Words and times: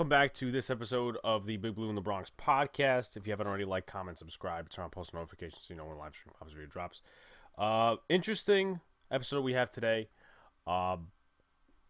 welcome 0.00 0.08
back 0.08 0.32
to 0.32 0.50
this 0.50 0.70
episode 0.70 1.18
of 1.22 1.44
the 1.44 1.58
Big 1.58 1.74
Blue 1.74 1.90
in 1.90 1.94
the 1.94 2.00
Bronx 2.00 2.32
podcast. 2.40 3.18
If 3.18 3.26
you 3.26 3.32
haven't 3.32 3.46
already, 3.46 3.66
like, 3.66 3.86
comment, 3.86 4.16
subscribe, 4.16 4.70
turn 4.70 4.84
on 4.86 4.90
post 4.90 5.12
notifications 5.12 5.60
so 5.60 5.74
you 5.74 5.76
know 5.76 5.84
when 5.84 5.98
live 5.98 6.14
stream 6.14 6.32
pops 6.38 6.52
video 6.52 6.66
drops. 6.68 7.02
Uh, 7.58 7.96
interesting 8.08 8.80
episode 9.10 9.44
we 9.44 9.52
have 9.52 9.70
today. 9.70 10.08
Uh, 10.66 10.96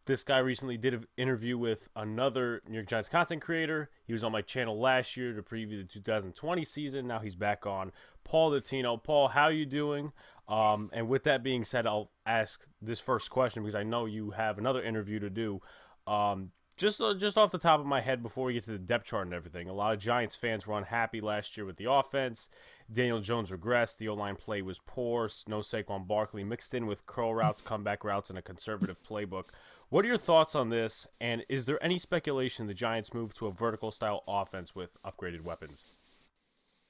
this 0.06 0.24
guy 0.24 0.38
recently 0.38 0.76
did 0.76 0.92
an 0.92 1.06
interview 1.16 1.56
with 1.56 1.88
another 1.94 2.62
New 2.66 2.74
York 2.74 2.88
Giants 2.88 3.08
content 3.08 3.42
creator. 3.42 3.90
He 4.04 4.12
was 4.12 4.24
on 4.24 4.32
my 4.32 4.42
channel 4.42 4.80
last 4.80 5.16
year 5.16 5.32
to 5.32 5.40
preview 5.40 5.80
the 5.80 5.84
2020 5.84 6.64
season. 6.64 7.06
Now 7.06 7.20
he's 7.20 7.36
back 7.36 7.64
on. 7.64 7.92
Paul 8.24 8.50
Dottino. 8.50 9.00
Paul, 9.00 9.28
how 9.28 9.44
are 9.44 9.52
you 9.52 9.66
doing? 9.66 10.10
Um, 10.48 10.90
and 10.92 11.08
with 11.08 11.22
that 11.24 11.44
being 11.44 11.62
said, 11.62 11.86
I'll 11.86 12.10
ask 12.26 12.66
this 12.82 12.98
first 12.98 13.30
question 13.30 13.62
because 13.62 13.76
I 13.76 13.84
know 13.84 14.06
you 14.06 14.32
have 14.32 14.58
another 14.58 14.82
interview 14.82 15.20
to 15.20 15.30
do. 15.30 15.60
Um, 16.08 16.50
just 16.80 17.00
uh, 17.00 17.14
just 17.14 17.36
off 17.36 17.50
the 17.50 17.58
top 17.58 17.78
of 17.78 17.86
my 17.86 18.00
head, 18.00 18.22
before 18.22 18.46
we 18.46 18.54
get 18.54 18.64
to 18.64 18.72
the 18.72 18.78
depth 18.78 19.04
chart 19.04 19.26
and 19.26 19.34
everything, 19.34 19.68
a 19.68 19.72
lot 19.72 19.92
of 19.92 20.00
Giants 20.00 20.34
fans 20.34 20.66
were 20.66 20.78
unhappy 20.78 21.20
last 21.20 21.56
year 21.56 21.66
with 21.66 21.76
the 21.76 21.90
offense. 21.90 22.48
Daniel 22.90 23.20
Jones 23.20 23.50
regressed. 23.50 23.98
The 23.98 24.08
O 24.08 24.14
line 24.14 24.34
play 24.34 24.62
was 24.62 24.80
poor. 24.86 25.30
No 25.46 25.58
Saquon 25.58 26.08
Barkley 26.08 26.42
mixed 26.42 26.72
in 26.74 26.86
with 26.86 27.04
curl 27.06 27.34
routes, 27.34 27.60
comeback 27.60 28.02
routes, 28.02 28.30
and 28.30 28.38
a 28.38 28.42
conservative 28.42 28.96
playbook. 29.08 29.44
What 29.90 30.04
are 30.04 30.08
your 30.08 30.16
thoughts 30.16 30.54
on 30.54 30.70
this? 30.70 31.06
And 31.20 31.44
is 31.48 31.66
there 31.66 31.82
any 31.84 31.98
speculation 31.98 32.66
the 32.66 32.74
Giants 32.74 33.12
move 33.12 33.34
to 33.34 33.46
a 33.46 33.52
vertical 33.52 33.90
style 33.90 34.24
offense 34.26 34.74
with 34.74 34.96
upgraded 35.04 35.42
weapons? 35.42 35.84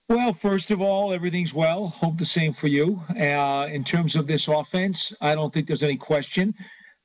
Well, 0.08 0.32
first 0.32 0.70
of 0.70 0.80
all, 0.80 1.12
everything's 1.12 1.52
well. 1.52 1.88
Hope 1.88 2.16
the 2.16 2.24
same 2.24 2.52
for 2.52 2.68
you. 2.68 3.02
Uh, 3.10 3.68
in 3.70 3.84
terms 3.84 4.16
of 4.16 4.26
this 4.26 4.48
offense, 4.48 5.12
I 5.20 5.34
don't 5.34 5.52
think 5.52 5.66
there's 5.66 5.82
any 5.82 5.96
question 5.96 6.54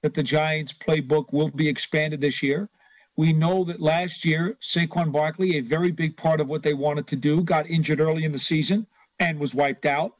that 0.04 0.14
the 0.14 0.24
Giants' 0.24 0.74
playbook 0.74 1.32
will 1.32 1.50
be 1.50 1.68
expanded 1.68 2.22
this 2.22 2.44
year. 2.44 2.70
We 3.18 3.32
know 3.32 3.64
that 3.64 3.82
last 3.82 4.26
year, 4.26 4.58
Saquon 4.62 5.12
Barkley, 5.12 5.58
a 5.58 5.62
very 5.62 5.92
big 5.92 6.18
part 6.18 6.42
of 6.42 6.48
what 6.48 6.64
they 6.64 6.74
wanted 6.74 7.08
to 7.08 7.16
do, 7.16 7.42
got 7.44 7.70
injured 7.70 8.02
early 8.02 8.26
in 8.26 8.32
the 8.32 8.40
season 8.40 8.86
and 9.20 9.40
was 9.40 9.56
wiped 9.56 9.86
out. 9.86 10.16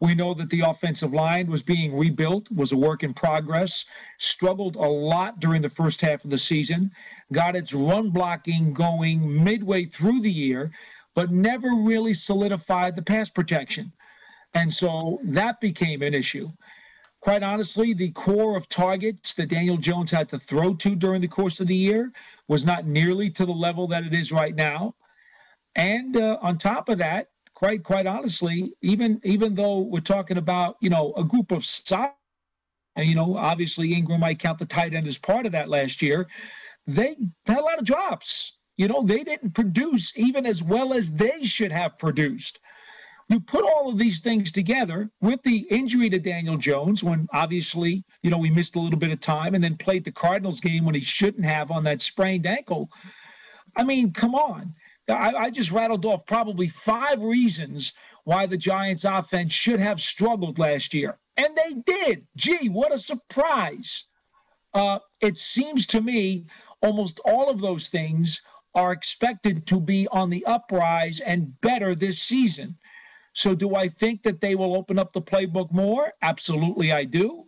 We 0.00 0.14
know 0.14 0.32
that 0.34 0.48
the 0.48 0.60
offensive 0.60 1.12
line 1.12 1.50
was 1.50 1.62
being 1.62 1.96
rebuilt, 1.96 2.50
was 2.52 2.72
a 2.72 2.76
work 2.76 3.02
in 3.02 3.12
progress, 3.12 3.84
struggled 4.18 4.76
a 4.76 4.88
lot 4.88 5.40
during 5.40 5.60
the 5.60 5.68
first 5.68 6.00
half 6.00 6.24
of 6.24 6.30
the 6.30 6.38
season, 6.38 6.92
got 7.32 7.56
its 7.56 7.74
run 7.74 8.10
blocking 8.10 8.72
going 8.72 9.42
midway 9.44 9.84
through 9.84 10.20
the 10.20 10.30
year, 10.30 10.70
but 11.14 11.32
never 11.32 11.68
really 11.74 12.14
solidified 12.14 12.94
the 12.94 13.02
pass 13.02 13.28
protection. 13.28 13.92
And 14.54 14.72
so 14.72 15.20
that 15.24 15.60
became 15.60 16.02
an 16.02 16.14
issue. 16.14 16.48
Quite 17.20 17.42
honestly, 17.42 17.94
the 17.94 18.10
core 18.12 18.56
of 18.56 18.68
targets 18.68 19.34
that 19.34 19.48
Daniel 19.48 19.76
Jones 19.76 20.10
had 20.10 20.28
to 20.28 20.38
throw 20.38 20.74
to 20.74 20.94
during 20.94 21.20
the 21.20 21.28
course 21.28 21.58
of 21.58 21.66
the 21.66 21.74
year 21.74 22.12
was 22.46 22.64
not 22.64 22.86
nearly 22.86 23.28
to 23.30 23.44
the 23.44 23.52
level 23.52 23.88
that 23.88 24.04
it 24.04 24.14
is 24.14 24.30
right 24.30 24.54
now. 24.54 24.94
And 25.74 26.16
uh, 26.16 26.38
on 26.40 26.58
top 26.58 26.88
of 26.88 26.98
that, 26.98 27.30
quite 27.54 27.82
quite 27.82 28.06
honestly, 28.06 28.72
even 28.82 29.20
even 29.24 29.54
though 29.54 29.80
we're 29.80 30.00
talking 30.00 30.38
about 30.38 30.76
you 30.80 30.90
know 30.90 31.12
a 31.16 31.24
group 31.24 31.50
of 31.50 31.66
solid, 31.66 32.12
and 32.94 33.08
you 33.08 33.16
know 33.16 33.36
obviously 33.36 33.90
Engram 33.90 34.20
might 34.20 34.38
count 34.38 34.58
the 34.58 34.66
tight 34.66 34.94
end 34.94 35.08
as 35.08 35.18
part 35.18 35.44
of 35.44 35.52
that 35.52 35.68
last 35.68 36.00
year, 36.00 36.28
they 36.86 37.16
had 37.46 37.58
a 37.58 37.62
lot 37.62 37.78
of 37.78 37.84
drops. 37.84 38.58
You 38.76 38.86
know 38.86 39.02
they 39.02 39.24
didn't 39.24 39.54
produce 39.54 40.12
even 40.16 40.46
as 40.46 40.62
well 40.62 40.94
as 40.94 41.10
they 41.12 41.42
should 41.42 41.72
have 41.72 41.98
produced. 41.98 42.60
You 43.28 43.40
put 43.40 43.64
all 43.64 43.90
of 43.90 43.98
these 43.98 44.20
things 44.20 44.50
together 44.50 45.10
with 45.20 45.42
the 45.42 45.66
injury 45.70 46.08
to 46.08 46.18
Daniel 46.18 46.56
Jones, 46.56 47.04
when 47.04 47.28
obviously, 47.34 48.02
you 48.22 48.30
know, 48.30 48.38
we 48.38 48.48
missed 48.48 48.76
a 48.76 48.80
little 48.80 48.98
bit 48.98 49.10
of 49.10 49.20
time 49.20 49.54
and 49.54 49.62
then 49.62 49.76
played 49.76 50.04
the 50.04 50.12
Cardinals 50.12 50.60
game 50.60 50.84
when 50.84 50.94
he 50.94 51.02
shouldn't 51.02 51.44
have 51.44 51.70
on 51.70 51.84
that 51.84 52.00
sprained 52.00 52.46
ankle. 52.46 52.88
I 53.76 53.84
mean, 53.84 54.12
come 54.12 54.34
on. 54.34 54.74
I, 55.10 55.32
I 55.34 55.50
just 55.50 55.72
rattled 55.72 56.06
off 56.06 56.26
probably 56.26 56.68
five 56.68 57.20
reasons 57.20 57.92
why 58.24 58.46
the 58.46 58.56
Giants 58.56 59.04
offense 59.04 59.52
should 59.52 59.80
have 59.80 60.00
struggled 60.00 60.58
last 60.58 60.94
year. 60.94 61.18
And 61.36 61.56
they 61.56 61.74
did. 61.74 62.26
Gee, 62.36 62.68
what 62.68 62.92
a 62.92 62.98
surprise. 62.98 64.04
Uh, 64.74 64.98
it 65.20 65.38
seems 65.38 65.86
to 65.88 66.00
me 66.00 66.46
almost 66.82 67.20
all 67.24 67.48
of 67.48 67.60
those 67.60 67.88
things 67.88 68.40
are 68.74 68.92
expected 68.92 69.66
to 69.66 69.80
be 69.80 70.06
on 70.08 70.30
the 70.30 70.44
uprise 70.46 71.20
and 71.20 71.58
better 71.60 71.94
this 71.94 72.20
season. 72.20 72.76
So, 73.38 73.54
do 73.54 73.76
I 73.76 73.88
think 73.88 74.24
that 74.24 74.40
they 74.40 74.56
will 74.56 74.76
open 74.76 74.98
up 74.98 75.12
the 75.12 75.22
playbook 75.22 75.70
more? 75.70 76.12
Absolutely, 76.22 76.90
I 76.90 77.04
do. 77.04 77.44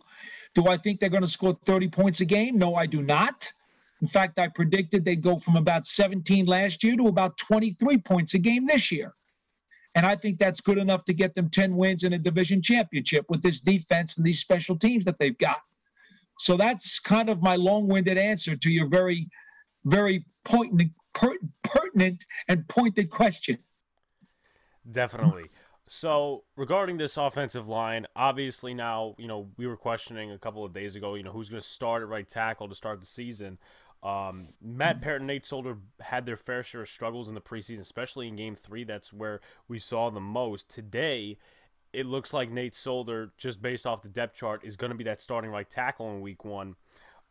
Do 0.55 0.67
I 0.67 0.77
think 0.77 1.01
they're 1.01 1.09
going 1.09 1.21
to 1.21 1.27
score 1.29 1.53
30 1.53 1.89
points 1.89 2.21
a 2.21 2.25
game? 2.25 2.57
No, 2.57 2.75
I 2.75 2.85
do 2.85 3.01
not. 3.01 3.51
In 4.01 4.07
fact, 4.07 4.39
I 4.39 4.47
predicted 4.47 5.03
they'd 5.03 5.21
go 5.21 5.37
from 5.37 5.57
about 5.57 5.85
17 5.85 6.45
last 6.45 6.81
year 6.81 6.95
to 6.95 7.07
about 7.07 7.35
23 7.35 7.97
points 7.97 8.35
a 8.35 8.39
game 8.39 8.65
this 8.65 8.89
year. 8.89 9.15
And 9.93 10.05
I 10.05 10.15
think 10.15 10.39
that's 10.39 10.61
good 10.61 10.77
enough 10.77 11.03
to 11.03 11.13
get 11.13 11.35
them 11.35 11.49
10 11.49 11.75
wins 11.75 12.03
in 12.03 12.13
a 12.13 12.17
division 12.17 12.61
championship 12.61 13.25
with 13.27 13.43
this 13.43 13.59
defense 13.59 14.15
and 14.15 14.25
these 14.25 14.39
special 14.39 14.77
teams 14.77 15.03
that 15.03 15.19
they've 15.19 15.37
got. 15.37 15.59
So 16.39 16.55
that's 16.55 16.99
kind 16.99 17.29
of 17.29 17.41
my 17.41 17.55
long 17.55 17.89
winded 17.89 18.17
answer 18.17 18.55
to 18.55 18.69
your 18.71 18.87
very, 18.87 19.27
very 19.83 20.23
pertinent 20.45 22.23
and 22.47 22.65
pointed 22.69 23.09
question. 23.09 23.57
Definitely. 24.89 25.49
So 25.93 26.45
regarding 26.55 26.95
this 26.95 27.17
offensive 27.17 27.67
line, 27.67 28.07
obviously 28.15 28.73
now 28.73 29.13
you 29.17 29.27
know 29.27 29.49
we 29.57 29.67
were 29.67 29.75
questioning 29.75 30.31
a 30.31 30.37
couple 30.37 30.63
of 30.63 30.71
days 30.71 30.95
ago, 30.95 31.15
you 31.15 31.23
know 31.23 31.33
who's 31.33 31.49
going 31.49 31.61
to 31.61 31.67
start 31.67 32.01
at 32.01 32.07
right 32.07 32.25
tackle 32.25 32.69
to 32.69 32.75
start 32.75 33.01
the 33.01 33.05
season. 33.05 33.57
Um, 34.01 34.47
Matt 34.61 35.01
Peart 35.01 35.19
and 35.19 35.27
Nate 35.27 35.45
Solder 35.45 35.75
had 35.99 36.25
their 36.25 36.37
fair 36.37 36.63
share 36.63 36.83
of 36.83 36.87
struggles 36.87 37.27
in 37.27 37.35
the 37.35 37.41
preseason, 37.41 37.81
especially 37.81 38.29
in 38.29 38.37
Game 38.37 38.55
Three. 38.55 38.85
That's 38.85 39.11
where 39.11 39.41
we 39.67 39.79
saw 39.79 40.09
the 40.09 40.21
most. 40.21 40.69
Today, 40.69 41.37
it 41.91 42.05
looks 42.05 42.31
like 42.31 42.49
Nate 42.49 42.73
Solder, 42.73 43.33
just 43.37 43.61
based 43.61 43.85
off 43.85 44.01
the 44.01 44.07
depth 44.07 44.37
chart, 44.37 44.63
is 44.63 44.77
going 44.77 44.91
to 44.91 44.97
be 44.97 45.03
that 45.03 45.19
starting 45.19 45.51
right 45.51 45.69
tackle 45.69 46.09
in 46.11 46.21
Week 46.21 46.45
One 46.45 46.77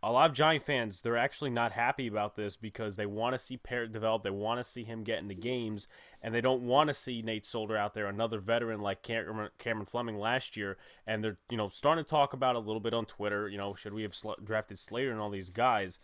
a 0.03 0.11
lot 0.11 0.31
of 0.31 0.37
Giant 0.37 0.65
fans, 0.65 1.03
they're 1.03 1.19
actually 1.19 1.51
not 1.51 1.73
happy 1.73 2.07
about 2.07 2.35
this 2.35 2.57
because 2.57 2.97
they 2.97 3.05
want 3.05 3.35
to 3.35 3.39
see 3.39 3.59
Peart 3.59 3.93
develop. 3.93 4.23
They 4.23 4.31
want 4.31 4.65
to 4.65 4.71
see 4.71 4.83
him 4.83 5.05
get 5.05 5.19
into 5.19 5.35
games, 5.35 5.89
and 6.23 6.35
they 6.35 6.41
don't 6.41 6.63
want 6.63 6.89
to 6.89 6.95
see 6.95 7.21
Nate 7.21 7.45
Solder 7.45 7.77
out 7.77 7.93
there, 7.93 8.07
another 8.07 8.41
veteran 8.41 8.81
like 8.81 9.03
Cameron, 9.03 9.51
Fleming 9.87 10.19
last 10.19 10.57
year. 10.57 10.79
And 11.07 11.23
they're 11.23 11.39
you 11.51 11.59
know 11.59 11.69
starting 11.69 12.03
to 12.03 12.09
talk 12.09 12.33
about 12.33 12.57
a 12.57 12.61
little 12.61 12.81
bit 12.81 12.95
on 12.95 13.05
Twitter. 13.05 13.49
You 13.49 13.59
know, 13.59 13.75
should 13.75 13.93
we 13.93 14.03
have 14.03 14.15
sl- 14.15 14.33
drafted 14.43 14.79
Slater 14.79 15.13
and 15.13 15.21
all 15.21 15.31
these 15.31 15.51
guys? 15.51 15.99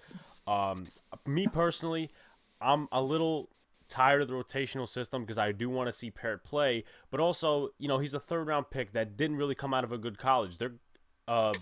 Um, 0.46 0.88
me 1.26 1.46
personally, 1.46 2.10
I'm 2.60 2.88
a 2.92 3.00
little 3.00 3.48
tired 3.88 4.20
of 4.20 4.28
the 4.28 4.34
rotational 4.34 4.88
system 4.88 5.22
because 5.22 5.38
I 5.38 5.52
do 5.52 5.70
want 5.70 5.88
to 5.88 5.92
see 5.92 6.10
Peart 6.10 6.44
play, 6.44 6.84
but 7.10 7.18
also 7.18 7.70
you 7.78 7.88
know 7.88 7.98
he's 7.98 8.14
a 8.14 8.20
third 8.20 8.46
round 8.46 8.66
pick 8.70 8.92
that 8.92 9.16
didn't 9.16 9.36
really 9.36 9.54
come 9.54 9.72
out 9.72 9.84
of 9.84 9.92
a 9.92 9.98
good 9.98 10.18
college. 10.18 10.58
They're 10.58 10.74
uh, 11.26 11.54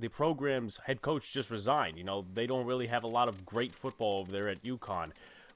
the 0.00 0.08
program's 0.08 0.78
head 0.78 1.02
coach 1.02 1.32
just 1.32 1.50
resigned. 1.50 1.98
You 1.98 2.04
know, 2.04 2.24
they 2.34 2.46
don't 2.46 2.66
really 2.66 2.86
have 2.86 3.04
a 3.04 3.08
lot 3.08 3.28
of 3.28 3.44
great 3.44 3.74
football 3.74 4.20
over 4.20 4.32
there 4.32 4.48
at 4.48 4.62
UConn. 4.62 5.10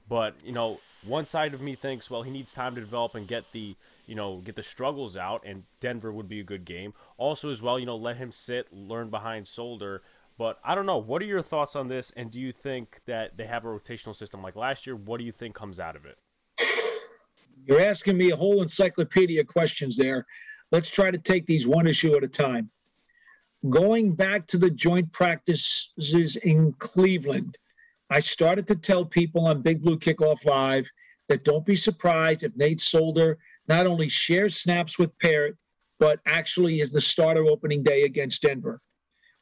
But, 0.07 0.35
you 0.43 0.51
know, 0.51 0.79
one 1.03 1.25
side 1.25 1.53
of 1.53 1.61
me 1.61 1.75
thinks, 1.75 2.09
well, 2.09 2.21
he 2.21 2.29
needs 2.29 2.53
time 2.53 2.75
to 2.75 2.81
develop 2.81 3.15
and 3.15 3.27
get 3.27 3.51
the, 3.53 3.75
you 4.05 4.13
know, 4.13 4.37
get 4.37 4.55
the 4.55 4.63
struggles 4.63 5.17
out, 5.17 5.43
and 5.45 5.63
Denver 5.79 6.11
would 6.11 6.29
be 6.29 6.39
a 6.39 6.43
good 6.43 6.63
game. 6.63 6.93
Also, 7.17 7.49
as 7.49 7.61
well, 7.61 7.79
you 7.79 7.87
know, 7.87 7.95
let 7.95 8.17
him 8.17 8.31
sit, 8.31 8.71
learn 8.71 9.09
behind 9.09 9.47
Solder. 9.47 10.03
But 10.37 10.59
I 10.63 10.75
don't 10.75 10.85
know. 10.85 10.97
What 10.97 11.21
are 11.21 11.25
your 11.25 11.41
thoughts 11.41 11.75
on 11.75 11.87
this? 11.87 12.11
And 12.15 12.29
do 12.29 12.39
you 12.39 12.51
think 12.51 13.01
that 13.07 13.37
they 13.37 13.47
have 13.47 13.65
a 13.65 13.67
rotational 13.67 14.15
system 14.15 14.43
like 14.43 14.55
last 14.55 14.85
year? 14.85 14.95
What 14.95 15.17
do 15.17 15.23
you 15.23 15.31
think 15.31 15.55
comes 15.55 15.79
out 15.79 15.95
of 15.95 16.05
it? 16.05 16.17
You're 17.65 17.81
asking 17.81 18.17
me 18.17 18.31
a 18.31 18.35
whole 18.35 18.61
encyclopedia 18.61 19.41
of 19.41 19.47
questions 19.47 19.97
there. 19.97 20.25
Let's 20.71 20.89
try 20.89 21.09
to 21.09 21.17
take 21.17 21.47
these 21.47 21.65
one 21.65 21.87
issue 21.87 22.15
at 22.15 22.23
a 22.23 22.27
time 22.27 22.69
going 23.69 24.13
back 24.13 24.47
to 24.47 24.57
the 24.57 24.69
joint 24.69 25.11
practices 25.11 26.35
in 26.43 26.73
Cleveland, 26.79 27.57
I 28.09 28.19
started 28.19 28.67
to 28.67 28.75
tell 28.75 29.05
people 29.05 29.47
on 29.47 29.61
Big 29.61 29.81
Blue 29.81 29.97
Kickoff 29.97 30.45
Live 30.45 30.89
that 31.29 31.43
don't 31.43 31.65
be 31.65 31.75
surprised 31.75 32.43
if 32.43 32.55
Nate 32.55 32.81
Solder 32.81 33.37
not 33.67 33.87
only 33.87 34.09
shares 34.09 34.57
snaps 34.57 34.99
with 34.99 35.17
Peart, 35.19 35.57
but 35.99 36.19
actually 36.27 36.81
is 36.81 36.91
the 36.91 37.01
starter 37.01 37.45
opening 37.45 37.81
day 37.81 38.03
against 38.03 38.41
Denver. 38.41 38.81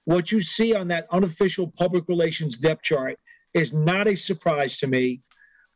What 0.06 0.32
you 0.32 0.42
see 0.42 0.76
on 0.76 0.88
that 0.90 1.08
unofficial 1.12 1.68
public 1.68 2.08
relations 2.08 2.58
depth 2.58 2.84
chart 2.84 3.18
is 3.54 3.74
not 3.74 4.08
a 4.08 4.16
surprise 4.16 4.78
to 4.78 4.88
me. 4.88 5.22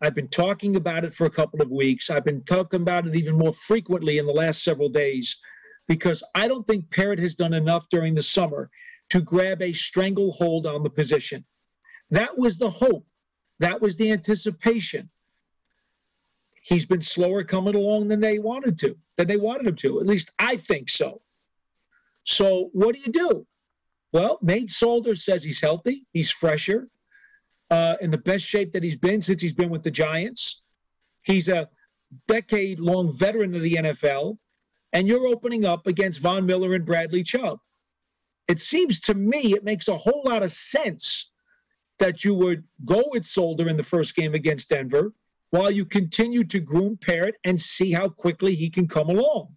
I've 0.01 0.15
been 0.15 0.27
talking 0.27 0.75
about 0.75 1.03
it 1.03 1.15
for 1.15 1.25
a 1.25 1.31
couple 1.31 1.61
of 1.61 1.71
weeks. 1.71 2.09
I've 2.09 2.25
been 2.25 2.43
talking 2.43 2.81
about 2.81 3.07
it 3.07 3.15
even 3.15 3.37
more 3.37 3.53
frequently 3.53 4.19
in 4.19 4.27
the 4.27 4.33
last 4.33 4.63
several 4.63 4.89
days 4.89 5.35
because 5.87 6.23
I 6.35 6.47
don't 6.47 6.67
think 6.67 6.89
Peart 6.91 7.19
has 7.19 7.35
done 7.35 7.53
enough 7.53 7.87
during 7.89 8.15
the 8.15 8.21
summer 8.21 8.69
to 9.09 9.21
grab 9.21 9.61
a 9.61 9.73
stranglehold 9.73 10.67
on 10.67 10.83
the 10.83 10.89
position. 10.89 11.45
That 12.11 12.37
was 12.37 12.57
the 12.57 12.69
hope. 12.69 13.05
That 13.59 13.81
was 13.81 13.95
the 13.95 14.11
anticipation. 14.11 15.09
He's 16.61 16.85
been 16.85 17.01
slower 17.01 17.43
coming 17.43 17.75
along 17.75 18.09
than 18.09 18.19
they 18.19 18.39
wanted 18.39 18.77
to, 18.79 18.97
than 19.15 19.27
they 19.27 19.37
wanted 19.37 19.67
him 19.67 19.75
to. 19.77 19.99
At 20.01 20.05
least 20.07 20.31
I 20.39 20.57
think 20.57 20.89
so. 20.89 21.21
So 22.25 22.69
what 22.73 22.93
do 22.93 23.01
you 23.01 23.11
do? 23.11 23.47
Well, 24.11 24.39
Nate 24.41 24.71
Solder 24.71 25.15
says 25.15 25.43
he's 25.43 25.61
healthy, 25.61 26.05
he's 26.13 26.31
fresher. 26.31 26.89
uh, 27.69 27.95
in 28.01 28.11
the 28.11 28.17
best 28.17 28.45
shape 28.45 28.71
that 28.73 28.83
he's 28.83 28.95
been 28.97 29.21
since 29.21 29.41
he's 29.41 29.53
been 29.53 29.69
with 29.69 29.83
the 29.83 29.91
Giants. 29.91 30.63
He's 31.23 31.49
a 31.49 31.69
decade 32.27 32.79
long 32.79 33.11
veteran 33.11 33.53
of 33.55 33.61
the 33.61 33.75
NFL. 33.75 34.37
And 34.97 35.07
you're 35.07 35.27
opening 35.27 35.63
up 35.63 35.85
against 35.85 36.21
Von 36.21 36.43
Miller 36.43 36.73
and 36.73 36.83
Bradley 36.83 37.21
Chubb. 37.21 37.59
It 38.47 38.59
seems 38.59 38.99
to 39.01 39.13
me 39.13 39.53
it 39.53 39.63
makes 39.63 39.89
a 39.89 39.95
whole 39.95 40.23
lot 40.25 40.41
of 40.41 40.51
sense 40.51 41.29
that 41.99 42.25
you 42.25 42.33
would 42.33 42.63
go 42.83 43.03
with 43.11 43.23
Solder 43.23 43.69
in 43.69 43.77
the 43.77 43.83
first 43.83 44.15
game 44.15 44.33
against 44.33 44.69
Denver 44.69 45.13
while 45.51 45.69
you 45.69 45.85
continue 45.85 46.43
to 46.45 46.59
groom 46.59 46.97
Peart 46.97 47.35
and 47.43 47.61
see 47.61 47.91
how 47.91 48.09
quickly 48.09 48.55
he 48.55 48.71
can 48.71 48.87
come 48.87 49.09
along. 49.09 49.55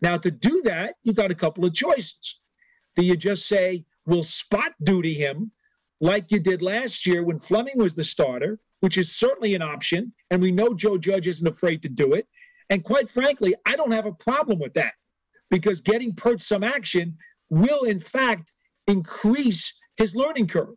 Now, 0.00 0.18
to 0.18 0.30
do 0.30 0.62
that, 0.62 0.94
you 1.02 1.12
got 1.12 1.32
a 1.32 1.34
couple 1.34 1.64
of 1.64 1.74
choices. 1.74 2.38
Do 2.94 3.04
you 3.04 3.16
just 3.16 3.48
say, 3.48 3.84
we'll 4.06 4.22
spot 4.22 4.72
duty 4.84 5.14
him 5.14 5.50
like 6.00 6.30
you 6.30 6.38
did 6.38 6.62
last 6.62 7.06
year 7.06 7.24
when 7.24 7.40
Fleming 7.40 7.78
was 7.78 7.96
the 7.96 8.04
starter, 8.04 8.60
which 8.82 8.98
is 8.98 9.16
certainly 9.16 9.56
an 9.56 9.62
option. 9.62 10.12
And 10.30 10.40
we 10.40 10.52
know 10.52 10.74
Joe 10.74 10.96
Judge 10.96 11.26
isn't 11.26 11.48
afraid 11.48 11.82
to 11.82 11.88
do 11.88 12.12
it. 12.12 12.28
And 12.70 12.82
quite 12.82 13.08
frankly, 13.08 13.54
I 13.66 13.76
don't 13.76 13.92
have 13.92 14.06
a 14.06 14.12
problem 14.12 14.58
with 14.58 14.74
that 14.74 14.94
because 15.50 15.80
getting 15.80 16.14
Peart 16.14 16.40
some 16.40 16.64
action 16.64 17.16
will, 17.50 17.84
in 17.84 18.00
fact, 18.00 18.52
increase 18.86 19.72
his 19.96 20.14
learning 20.14 20.48
curve. 20.48 20.76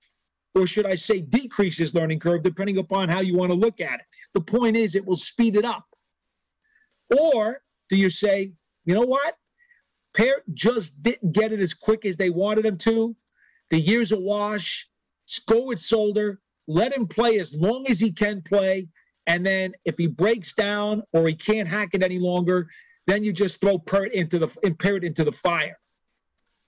Or 0.56 0.66
should 0.66 0.86
I 0.86 0.95
say, 0.95 1.22
decrease 1.22 1.78
his 1.78 1.94
learning 1.94 2.19
curve, 2.19 2.44
depending 2.44 2.78
upon 2.78 3.10
how 3.10 3.19
you 3.19 3.36
want 3.36 3.51
to 3.51 3.57
look 3.57 3.80
at 3.80 4.00
it. 4.00 4.06
The 4.34 4.42
point 4.42 4.75
is, 4.75 4.95
it 4.95 5.06
will 5.06 5.16
speed 5.16 5.56
it 5.56 5.66
up. 5.66 5.86
Or 7.18 7.62
do 7.90 7.95
you 7.95 8.10
say, 8.10 8.51
you 8.86 8.95
know 8.95 9.06
what? 9.06 9.38
Peart 10.16 10.44
just 10.54 11.01
didn't 11.04 11.33
get 11.33 11.54
it 11.54 11.60
as 11.60 11.74
quick 11.74 12.06
as 12.06 12.16
they 12.16 12.31
wanted 12.31 12.66
him 12.66 12.78
to. 12.80 13.16
The 13.69 13.80
year's 13.80 14.12
a 14.12 14.19
wash. 14.19 14.90
Go 15.48 15.66
with 15.66 15.80
Solder. 15.80 16.40
Let 16.68 16.95
him 16.95 17.07
play 17.07 17.40
as 17.40 17.54
long 17.54 17.88
as 17.90 18.00
he 18.00 18.12
can 18.12 18.42
play. 18.42 18.88
And 19.28 19.46
then 19.46 19.74
if 19.86 19.98
he 19.98 20.08
breaks 20.08 20.54
down 20.54 21.04
or 21.14 21.28
he 21.28 21.36
can't 21.36 21.68
hack 21.68 21.90
it 21.94 22.02
any 22.02 22.18
longer, 22.18 22.70
then 23.06 23.24
you 23.24 23.34
just 23.34 23.60
throw 23.62 23.78
Peart 23.78 24.14
into 24.14 24.40
the 24.40 24.48
Peart 24.80 25.04
into 25.04 25.24
the 25.24 25.32
fire. 25.32 25.78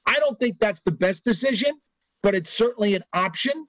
I 0.05 0.19
don't 0.19 0.39
think 0.39 0.59
that's 0.59 0.81
the 0.81 0.91
best 0.91 1.23
decision, 1.23 1.79
but 2.21 2.35
it's 2.35 2.51
certainly 2.51 2.95
an 2.95 3.03
option 3.13 3.67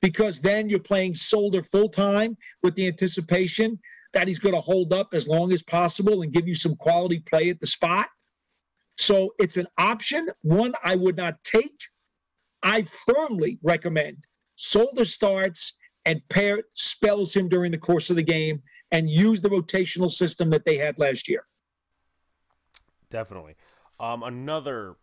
because 0.00 0.40
then 0.40 0.68
you're 0.68 0.78
playing 0.78 1.14
Solder 1.14 1.62
full 1.62 1.88
time 1.88 2.36
with 2.62 2.74
the 2.74 2.86
anticipation 2.86 3.78
that 4.12 4.26
he's 4.26 4.38
going 4.38 4.54
to 4.54 4.60
hold 4.60 4.92
up 4.92 5.08
as 5.12 5.28
long 5.28 5.52
as 5.52 5.62
possible 5.62 6.22
and 6.22 6.32
give 6.32 6.48
you 6.48 6.54
some 6.54 6.74
quality 6.76 7.20
play 7.20 7.50
at 7.50 7.60
the 7.60 7.66
spot. 7.66 8.08
So 8.98 9.32
it's 9.38 9.56
an 9.56 9.68
option, 9.78 10.28
one 10.42 10.74
I 10.82 10.96
would 10.96 11.16
not 11.16 11.42
take. 11.44 11.80
I 12.62 12.82
firmly 12.82 13.58
recommend 13.62 14.18
Solder 14.56 15.04
starts 15.04 15.74
and 16.06 16.20
Peart 16.28 16.66
spells 16.72 17.34
him 17.34 17.48
during 17.48 17.72
the 17.72 17.78
course 17.78 18.10
of 18.10 18.16
the 18.16 18.22
game 18.22 18.62
and 18.92 19.08
use 19.08 19.40
the 19.40 19.48
rotational 19.48 20.10
system 20.10 20.50
that 20.50 20.64
they 20.64 20.76
had 20.76 20.98
last 20.98 21.28
year. 21.28 21.44
Definitely. 23.10 23.54
Um, 23.98 24.22
another 24.22 24.96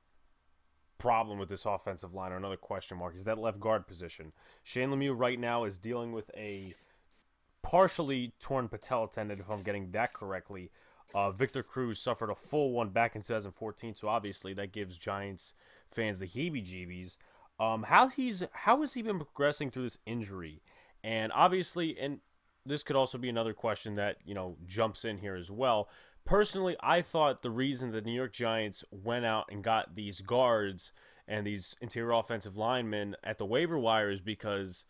problem 0.97 1.37
with 1.37 1.49
this 1.49 1.65
offensive 1.65 2.13
line, 2.13 2.31
or 2.31 2.37
another 2.37 2.57
question 2.57 2.97
mark, 2.97 3.15
is 3.15 3.25
that 3.25 3.37
left 3.37 3.59
guard 3.59 3.85
position. 3.85 4.31
Shane 4.63 4.89
Lemieux 4.89 5.17
right 5.17 5.39
now 5.39 5.65
is 5.65 5.77
dealing 5.77 6.11
with 6.11 6.31
a 6.35 6.73
partially 7.61 8.33
torn 8.39 8.67
patella 8.67 9.09
tendon, 9.09 9.39
if 9.39 9.49
I'm 9.49 9.61
getting 9.61 9.91
that 9.91 10.13
correctly. 10.13 10.71
Uh, 11.13 11.31
Victor 11.31 11.63
Cruz 11.63 11.99
suffered 11.99 12.29
a 12.29 12.35
full 12.35 12.71
one 12.71 12.89
back 12.89 13.15
in 13.15 13.21
2014, 13.21 13.93
so 13.93 14.07
obviously 14.07 14.53
that 14.53 14.71
gives 14.71 14.97
Giants 14.97 15.53
fans 15.91 16.19
the 16.19 16.27
heebie-jeebies. 16.27 17.17
Um, 17.59 17.83
how 17.83 18.07
he's 18.07 18.43
how 18.53 18.81
has 18.81 18.93
he 18.93 19.01
been 19.01 19.17
progressing 19.17 19.71
through 19.71 19.83
this 19.83 19.97
injury? 20.05 20.61
And 21.07 21.31
obviously, 21.31 21.97
and 21.97 22.19
this 22.65 22.83
could 22.83 22.97
also 22.97 23.17
be 23.17 23.29
another 23.29 23.53
question 23.53 23.95
that 23.95 24.17
you 24.25 24.35
know 24.35 24.57
jumps 24.67 25.05
in 25.05 25.17
here 25.17 25.35
as 25.35 25.49
well. 25.49 25.87
Personally, 26.25 26.75
I 26.81 27.01
thought 27.01 27.41
the 27.41 27.49
reason 27.49 27.91
the 27.91 28.01
New 28.01 28.11
York 28.11 28.33
Giants 28.33 28.83
went 28.91 29.23
out 29.23 29.45
and 29.49 29.63
got 29.63 29.95
these 29.95 30.19
guards 30.19 30.91
and 31.25 31.47
these 31.47 31.77
interior 31.79 32.11
offensive 32.11 32.57
linemen 32.57 33.15
at 33.23 33.37
the 33.37 33.45
waiver 33.45 33.79
wire 33.79 34.11
is 34.11 34.19
because 34.19 34.83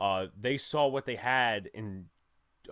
uh, 0.00 0.26
they 0.40 0.56
saw 0.56 0.86
what 0.86 1.04
they 1.04 1.16
had 1.16 1.68
in 1.74 2.04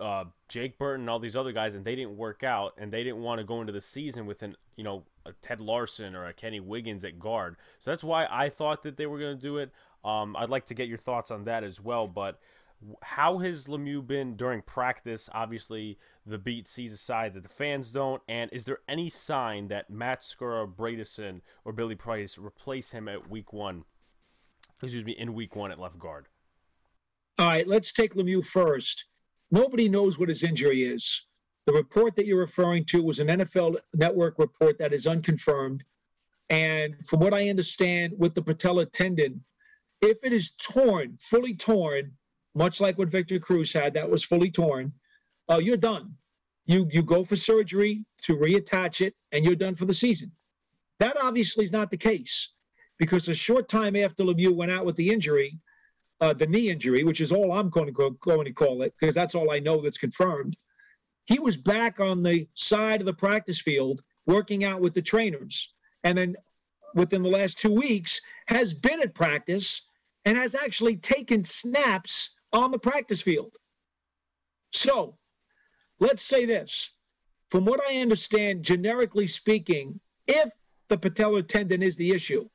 uh, 0.01 0.23
Jake 0.47 0.77
Burton 0.77 1.01
and 1.01 1.09
all 1.09 1.19
these 1.19 1.35
other 1.35 1.51
guys, 1.51 1.75
and 1.75 1.83
they 1.83 1.95
didn't 1.95 2.15
work 2.15 2.43
out, 2.43 2.75
and 2.77 2.93
they 2.93 3.03
didn't 3.03 3.21
want 3.21 3.39
to 3.39 3.45
go 3.45 3.59
into 3.59 3.73
the 3.73 3.81
season 3.81 4.25
with 4.25 4.41
an 4.41 4.55
you 4.77 4.85
know 4.85 5.03
a 5.25 5.33
Ted 5.41 5.59
Larsen 5.59 6.15
or 6.15 6.27
a 6.27 6.33
Kenny 6.33 6.61
Wiggins 6.61 7.03
at 7.03 7.19
guard. 7.19 7.57
So 7.81 7.91
that's 7.91 8.05
why 8.05 8.25
I 8.31 8.49
thought 8.49 8.83
that 8.83 8.95
they 8.95 9.05
were 9.05 9.19
going 9.19 9.35
to 9.35 9.41
do 9.41 9.57
it. 9.57 9.71
Um, 10.05 10.37
I'd 10.37 10.49
like 10.49 10.67
to 10.67 10.73
get 10.73 10.87
your 10.87 10.97
thoughts 10.97 11.29
on 11.29 11.43
that 11.43 11.65
as 11.65 11.81
well. 11.81 12.07
But 12.07 12.39
how 13.01 13.39
has 13.39 13.67
Lemieux 13.67 14.05
been 14.05 14.35
during 14.35 14.61
practice? 14.61 15.29
Obviously, 15.33 15.97
the 16.25 16.37
beat 16.37 16.67
sees 16.67 16.93
a 16.93 16.97
side 16.97 17.33
that 17.33 17.43
the 17.43 17.49
fans 17.49 17.91
don't. 17.91 18.21
And 18.27 18.51
is 18.53 18.63
there 18.63 18.79
any 18.87 19.09
sign 19.09 19.67
that 19.69 19.89
Matt 19.89 20.21
Skura, 20.21 20.71
Bredeson, 20.71 21.41
or 21.63 21.73
Billy 21.73 21.95
Price 21.95 22.37
replace 22.37 22.91
him 22.91 23.07
at 23.07 23.29
week 23.29 23.53
one? 23.53 23.83
Excuse 24.81 25.05
me, 25.05 25.13
in 25.13 25.33
week 25.33 25.55
one 25.55 25.71
at 25.71 25.79
left 25.79 25.97
guard. 25.97 26.27
All 27.37 27.47
right, 27.47 27.67
let's 27.67 27.91
take 27.91 28.15
Lemieux 28.15 28.45
first. 28.45 29.05
Nobody 29.51 29.89
knows 29.89 30.17
what 30.17 30.29
his 30.29 30.43
injury 30.43 30.85
is. 30.85 31.23
The 31.65 31.73
report 31.73 32.15
that 32.15 32.25
you're 32.25 32.39
referring 32.39 32.85
to 32.85 33.03
was 33.03 33.19
an 33.19 33.27
NFL 33.27 33.77
network 33.93 34.37
report 34.37 34.77
that 34.77 34.93
is 34.93 35.07
unconfirmed. 35.07 35.83
And 36.49 36.95
from 37.05 37.19
what 37.19 37.33
I 37.33 37.49
understand 37.49 38.13
with 38.17 38.35
the 38.35 38.41
patella 38.41 38.85
tendon, 38.85 39.43
if 40.01 40.17
it 40.23 40.31
is 40.31 40.51
torn, 40.61 41.17
fully 41.19 41.55
torn, 41.55 42.11
much 42.55 42.81
like 42.81 42.97
what 42.97 43.09
Victor 43.09 43.37
Cruz 43.39 43.71
had, 43.71 43.93
that 43.93 44.09
was 44.09 44.23
fully 44.23 44.49
torn, 44.49 44.91
uh, 45.51 45.59
you're 45.59 45.77
done. 45.77 46.13
You 46.65 46.87
you 46.91 47.03
go 47.03 47.23
for 47.23 47.35
surgery 47.35 48.03
to 48.23 48.35
reattach 48.35 49.05
it, 49.05 49.13
and 49.31 49.45
you're 49.45 49.55
done 49.55 49.75
for 49.75 49.85
the 49.85 49.93
season. 49.93 50.31
That 50.99 51.17
obviously 51.21 51.65
is 51.65 51.71
not 51.71 51.91
the 51.91 51.97
case, 51.97 52.49
because 52.97 53.27
a 53.27 53.35
short 53.35 53.67
time 53.69 53.95
after 53.95 54.23
Lemieux 54.23 54.55
went 54.55 54.71
out 54.71 54.85
with 54.85 54.95
the 54.95 55.09
injury, 55.09 55.59
uh, 56.21 56.33
the 56.33 56.47
knee 56.47 56.69
injury, 56.69 57.03
which 57.03 57.21
is 57.21 57.31
all 57.31 57.51
I'm 57.51 57.69
going 57.69 57.85
to 57.87 57.91
go, 57.91 58.09
going 58.11 58.45
to 58.45 58.53
call 58.53 58.81
it, 58.81 58.93
because 58.99 59.13
that's 59.13 59.35
all 59.35 59.51
I 59.51 59.59
know 59.59 59.81
that's 59.81 59.97
confirmed. 59.97 60.55
He 61.25 61.39
was 61.39 61.57
back 61.57 61.99
on 61.99 62.23
the 62.23 62.47
side 62.53 63.01
of 63.01 63.05
the 63.05 63.13
practice 63.13 63.59
field 63.59 64.01
working 64.25 64.63
out 64.63 64.81
with 64.81 64.93
the 64.93 65.01
trainers, 65.01 65.73
and 66.03 66.17
then 66.17 66.35
within 66.95 67.21
the 67.21 67.29
last 67.29 67.59
two 67.59 67.73
weeks 67.73 68.21
has 68.47 68.73
been 68.73 69.01
at 69.01 69.13
practice 69.13 69.87
and 70.23 70.37
has 70.37 70.55
actually 70.55 70.95
taken 70.95 71.43
snaps 71.43 72.34
on 72.55 72.71
the 72.71 72.79
practice 72.79 73.21
field. 73.21 73.53
So, 74.71 75.17
let's 75.99 76.23
say 76.23 76.45
this: 76.45 76.91
from 77.51 77.65
what 77.65 77.81
I 77.87 77.97
understand, 77.97 78.63
generically 78.63 79.27
speaking, 79.27 79.99
if 80.27 80.49
the 80.87 80.97
patellar 80.97 81.47
tendon 81.47 81.83
is 81.83 81.95
the 81.95 82.11
issue, 82.11 82.49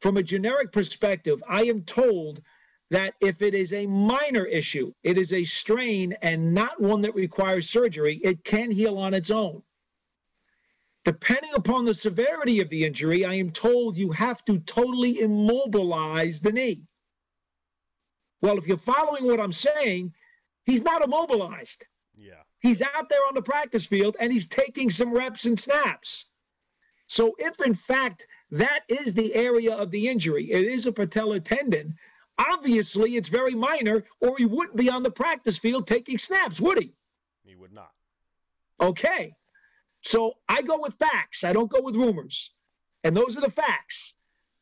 from 0.00 0.16
a 0.16 0.22
generic 0.22 0.72
perspective, 0.72 1.42
I 1.48 1.64
am 1.64 1.82
told 1.82 2.42
that 2.90 3.14
if 3.20 3.40
it 3.40 3.54
is 3.54 3.72
a 3.72 3.86
minor 3.86 4.44
issue, 4.44 4.92
it 5.02 5.16
is 5.16 5.32
a 5.32 5.44
strain 5.44 6.14
and 6.22 6.52
not 6.52 6.80
one 6.80 7.00
that 7.02 7.14
requires 7.14 7.70
surgery, 7.70 8.20
it 8.22 8.44
can 8.44 8.70
heal 8.70 8.98
on 8.98 9.14
its 9.14 9.30
own. 9.30 9.62
Depending 11.04 11.52
upon 11.54 11.84
the 11.84 11.94
severity 11.94 12.60
of 12.60 12.68
the 12.68 12.84
injury, 12.84 13.24
I 13.24 13.34
am 13.34 13.50
told 13.50 13.96
you 13.96 14.12
have 14.12 14.44
to 14.46 14.58
totally 14.60 15.20
immobilize 15.20 16.40
the 16.40 16.52
knee. 16.52 16.82
Well, 18.44 18.58
if 18.58 18.66
you're 18.66 18.76
following 18.76 19.24
what 19.24 19.40
I'm 19.40 19.52
saying, 19.52 20.12
he's 20.64 20.82
not 20.82 21.02
immobilized. 21.02 21.86
Yeah. 22.16 22.42
He's 22.60 22.82
out 22.82 23.08
there 23.08 23.26
on 23.26 23.34
the 23.34 23.42
practice 23.42 23.86
field 23.86 24.16
and 24.20 24.32
he's 24.32 24.46
taking 24.46 24.90
some 24.90 25.12
reps 25.12 25.46
and 25.46 25.58
snaps. 25.58 26.26
So, 27.06 27.34
if 27.38 27.60
in 27.60 27.74
fact 27.74 28.26
that 28.50 28.80
is 28.88 29.14
the 29.14 29.34
area 29.34 29.74
of 29.74 29.90
the 29.90 30.08
injury, 30.08 30.50
it 30.52 30.66
is 30.66 30.86
a 30.86 30.92
patellar 30.92 31.42
tendon, 31.42 31.96
Obviously, 32.38 33.16
it's 33.16 33.28
very 33.28 33.54
minor, 33.54 34.04
or 34.20 34.36
he 34.36 34.44
wouldn't 34.44 34.76
be 34.76 34.90
on 34.90 35.02
the 35.02 35.10
practice 35.10 35.56
field 35.56 35.86
taking 35.86 36.18
snaps, 36.18 36.60
would 36.60 36.80
he? 36.80 36.92
He 37.44 37.54
would 37.54 37.72
not. 37.72 37.92
Okay. 38.80 39.36
So 40.00 40.34
I 40.48 40.62
go 40.62 40.80
with 40.80 40.94
facts. 40.94 41.44
I 41.44 41.52
don't 41.52 41.70
go 41.70 41.80
with 41.80 41.94
rumors. 41.94 42.50
And 43.04 43.16
those 43.16 43.36
are 43.36 43.40
the 43.40 43.50
facts. 43.50 44.14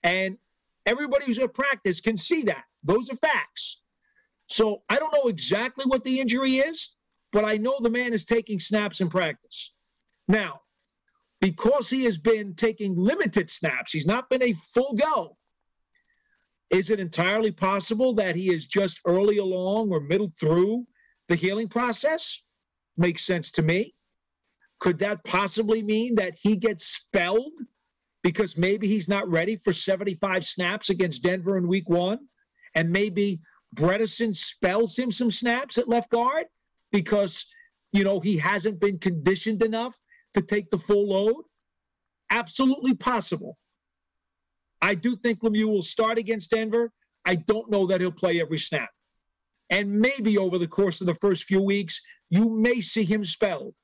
And 0.03 0.37
everybody 0.85 1.25
who's 1.25 1.39
at 1.39 1.55
practice 1.55 2.01
can 2.01 2.19
see 2.19 2.43
that. 2.43 2.65
Those 2.85 3.11
are 3.11 3.17
facts. 3.17 3.79
So 4.47 4.83
I 4.89 4.97
don't 4.97 5.15
know 5.15 5.29
exactly 5.29 5.85
what 5.87 6.05
the 6.05 6.21
injury 6.21 6.57
is, 6.57 6.91
but 7.33 7.45
I 7.45 7.57
know 7.57 7.79
the 7.81 7.91
man 7.91 8.13
is 8.13 8.25
taking 8.25 8.61
snaps 8.61 9.01
in 9.01 9.09
practice. 9.09 9.73
Now, 10.29 10.61
because 11.41 11.91
he 11.91 12.05
has 12.05 12.19
been 12.19 12.55
taking 12.55 12.97
limited 12.97 13.51
snaps, 13.51 13.93
he's 13.93 14.07
not 14.07 14.31
been 14.31 14.43
a 14.43 14.53
full 14.75 14.95
go. 14.95 15.37
Is 16.71 16.91
it 16.91 17.01
entirely 17.01 17.51
possible 17.51 18.15
that 18.15 18.37
he 18.37 18.53
is 18.53 18.67
just 18.67 19.01
early 19.07 19.39
along 19.39 19.91
or 19.91 20.01
middle 20.01 20.33
through 20.39 20.87
the 21.29 21.35
healing 21.35 21.69
process? 21.69 22.43
Makes 22.97 23.25
sense 23.25 23.51
to 23.53 23.63
me. 23.63 23.95
Could 24.81 24.99
that 24.99 25.25
possibly 25.25 25.83
mean 25.83 26.15
that 26.17 26.35
he 26.35 26.57
gets 26.57 26.87
spelled 26.87 27.53
because 28.23 28.57
maybe 28.57 28.87
he's 28.87 29.09
not 29.09 29.29
ready 29.29 29.57
for 29.57 29.73
75 29.73 30.45
snaps 30.47 30.91
against 30.91 31.23
Denver 31.23 31.57
in 31.57 31.69
week 31.69 31.89
one? 31.89 32.19
And 32.75 32.91
maybe 32.91 33.41
Bredeson 33.75 34.35
spells 34.35 34.97
him 34.97 35.11
some 35.11 35.31
snaps 35.31 35.79
at 35.79 35.89
left 35.89 36.11
guard 36.11 36.47
because, 36.91 37.45
you 37.93 38.05
know, 38.05 38.21
he 38.21 38.37
hasn't 38.37 38.81
been 38.81 38.99
conditioned 38.99 39.63
enough 39.63 40.01
to 40.35 40.43
take 40.43 40.71
the 40.71 40.79
full 40.79 41.09
load? 41.09 41.45
Absolutely 42.31 42.95
possible. 42.95 43.59
I 44.81 44.95
do 44.95 45.17
think 45.17 45.41
Lemieux 45.41 45.69
will 45.69 45.83
start 45.83 46.19
against 46.19 46.51
Denver. 46.51 46.91
I 47.25 47.37
don't 47.37 47.71
know 47.71 47.87
that 47.87 48.01
he'll 48.01 48.11
play 48.11 48.41
every 48.41 48.59
snap. 48.59 48.91
And 49.71 50.01
maybe 50.01 50.37
over 50.39 50.59
the 50.59 50.67
course 50.67 51.01
of 51.01 51.07
the 51.07 51.15
first 51.15 51.45
few 51.45 51.61
weeks, 51.63 52.01
you 52.31 52.51
may 52.51 52.81
see 52.81 53.05
him 53.05 53.25
spelled. 53.25 53.75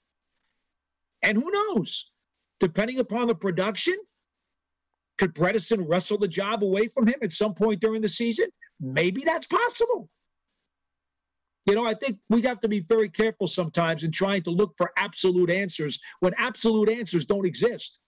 And 1.23 1.37
who 1.37 1.51
knows? 1.51 2.11
Depending 2.61 2.99
upon 2.99 3.29
the 3.29 3.35
production, 3.35 3.97
could 5.19 5.35
Bredeson 5.35 5.85
wrestle 5.89 6.19
the 6.19 6.29
job 6.29 6.63
away 6.63 6.89
from 6.89 7.07
him 7.07 7.17
at 7.23 7.33
some 7.33 7.55
point 7.55 7.81
during 7.81 8.03
the 8.03 8.09
season? 8.09 8.49
Maybe 8.81 9.23
that's 9.25 9.47
possible. 9.47 10.09
You 11.67 11.75
know, 11.75 11.85
I 11.85 11.95
think 11.95 12.19
we 12.31 12.41
have 12.43 12.61
to 12.61 12.69
be 12.69 12.81
very 12.81 13.11
careful 13.11 13.47
sometimes 13.47 14.03
in 14.03 14.11
trying 14.11 14.43
to 14.45 14.51
look 14.51 14.75
for 14.79 14.91
absolute 14.97 15.51
answers 15.51 16.01
when 16.21 16.33
absolute 16.39 16.89
answers 16.89 17.27
don't 17.27 17.45
exist. 17.45 17.99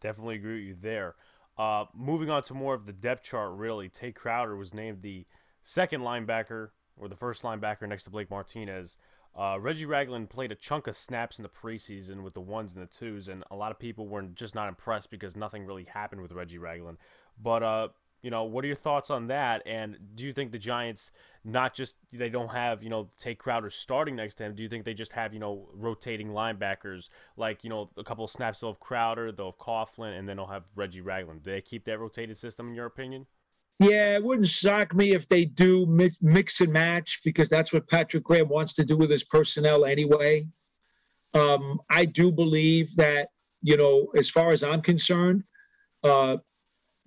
Definitely 0.00 0.36
agree 0.36 0.60
with 0.60 0.68
you 0.68 0.76
there. 0.80 1.16
Uh, 1.58 1.84
moving 1.94 2.30
on 2.30 2.42
to 2.44 2.54
more 2.54 2.74
of 2.74 2.86
the 2.86 2.92
depth 2.92 3.24
chart, 3.24 3.52
really, 3.56 3.88
Tae 3.88 4.12
Crowder 4.12 4.56
was 4.56 4.72
named 4.72 5.02
the 5.02 5.26
second 5.64 6.02
linebacker 6.02 6.68
or 6.96 7.08
the 7.08 7.16
first 7.16 7.42
linebacker 7.42 7.88
next 7.88 8.04
to 8.04 8.10
Blake 8.10 8.30
Martinez. 8.30 8.96
Uh, 9.38 9.58
Reggie 9.60 9.84
Ragland 9.84 10.30
played 10.30 10.52
a 10.52 10.54
chunk 10.54 10.86
of 10.86 10.96
snaps 10.96 11.38
in 11.38 11.42
the 11.42 11.48
preseason 11.48 12.22
with 12.22 12.32
the 12.32 12.40
ones 12.40 12.74
and 12.74 12.82
the 12.82 12.86
twos, 12.86 13.28
and 13.28 13.44
a 13.50 13.56
lot 13.56 13.70
of 13.70 13.78
people 13.78 14.08
were 14.08 14.22
just 14.22 14.54
not 14.54 14.68
impressed 14.68 15.10
because 15.10 15.36
nothing 15.36 15.66
really 15.66 15.84
happened 15.84 16.22
with 16.22 16.32
Reggie 16.32 16.58
Ragland. 16.58 16.96
But 17.42 17.62
uh, 17.62 17.88
you 18.26 18.30
know, 18.30 18.42
what 18.42 18.64
are 18.64 18.66
your 18.66 18.74
thoughts 18.74 19.08
on 19.08 19.28
that? 19.28 19.62
And 19.66 19.96
do 20.16 20.24
you 20.24 20.32
think 20.32 20.50
the 20.50 20.58
Giants 20.58 21.12
not 21.44 21.74
just 21.74 21.98
they 22.12 22.28
don't 22.28 22.50
have 22.50 22.82
you 22.82 22.90
know 22.90 23.08
Tae 23.20 23.36
Crowder 23.36 23.70
starting 23.70 24.16
next 24.16 24.34
to 24.34 24.44
him? 24.44 24.56
Do 24.56 24.64
you 24.64 24.68
think 24.68 24.84
they 24.84 24.94
just 24.94 25.12
have 25.12 25.32
you 25.32 25.38
know 25.38 25.68
rotating 25.72 26.30
linebackers 26.30 27.08
like 27.36 27.62
you 27.62 27.70
know 27.70 27.88
a 27.96 28.02
couple 28.02 28.24
of 28.24 28.32
snaps 28.32 28.58
they'll 28.58 28.74
Crowder, 28.74 29.30
they'll 29.30 29.52
have 29.52 29.58
Coughlin, 29.58 30.18
and 30.18 30.28
then 30.28 30.38
they'll 30.38 30.48
have 30.48 30.64
Reggie 30.74 31.02
Ragland? 31.02 31.44
Do 31.44 31.52
they 31.52 31.60
keep 31.60 31.84
that 31.84 32.00
rotated 32.00 32.36
system 32.36 32.66
in 32.70 32.74
your 32.74 32.86
opinion? 32.86 33.26
Yeah, 33.78 34.16
it 34.16 34.24
wouldn't 34.24 34.48
shock 34.48 34.92
me 34.92 35.14
if 35.14 35.28
they 35.28 35.44
do 35.44 35.86
mix 36.20 36.60
and 36.60 36.72
match 36.72 37.20
because 37.24 37.48
that's 37.48 37.72
what 37.72 37.86
Patrick 37.86 38.24
Graham 38.24 38.48
wants 38.48 38.72
to 38.72 38.84
do 38.84 38.96
with 38.96 39.10
his 39.10 39.22
personnel 39.22 39.84
anyway. 39.84 40.48
Um, 41.32 41.80
I 41.90 42.06
do 42.06 42.32
believe 42.32 42.96
that 42.96 43.28
you 43.62 43.76
know, 43.76 44.10
as 44.16 44.28
far 44.28 44.50
as 44.50 44.64
I'm 44.64 44.82
concerned, 44.82 45.44
uh, 46.02 46.38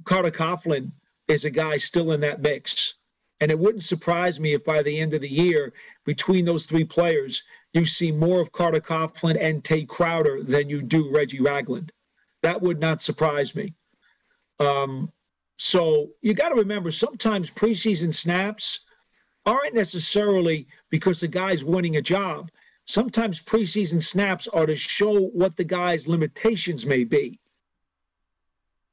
Carter 0.05 0.31
Coughlin 0.31 0.93
is 1.29 1.45
a 1.45 1.49
guy 1.49 1.77
still 1.77 2.11
in 2.11 2.19
that 2.21 2.41
mix. 2.41 2.95
And 3.39 3.51
it 3.51 3.57
wouldn't 3.57 3.83
surprise 3.85 4.39
me 4.39 4.53
if 4.53 4.65
by 4.65 4.81
the 4.81 4.99
end 4.99 5.13
of 5.13 5.21
the 5.21 5.29
year, 5.29 5.71
between 6.03 6.43
those 6.43 6.65
three 6.65 6.83
players, 6.83 7.43
you 7.71 7.85
see 7.85 8.11
more 8.11 8.41
of 8.41 8.51
Carter 8.51 8.81
Coughlin 8.81 9.37
and 9.39 9.63
Tae 9.63 9.85
Crowder 9.85 10.43
than 10.43 10.69
you 10.69 10.81
do 10.81 11.09
Reggie 11.09 11.39
Ragland. 11.39 11.91
That 12.41 12.61
would 12.61 12.79
not 12.79 13.01
surprise 13.01 13.55
me. 13.55 13.73
Um, 14.59 15.11
so 15.57 16.09
you 16.21 16.33
got 16.33 16.49
to 16.49 16.55
remember 16.55 16.91
sometimes 16.91 17.51
preseason 17.51 18.13
snaps 18.13 18.81
aren't 19.45 19.75
necessarily 19.75 20.67
because 20.89 21.19
the 21.19 21.27
guy's 21.27 21.63
winning 21.63 21.97
a 21.97 22.01
job. 22.01 22.49
Sometimes 22.85 23.39
preseason 23.39 24.03
snaps 24.03 24.47
are 24.47 24.65
to 24.65 24.75
show 24.75 25.27
what 25.27 25.55
the 25.55 25.63
guy's 25.63 26.07
limitations 26.07 26.85
may 26.85 27.03
be. 27.03 27.39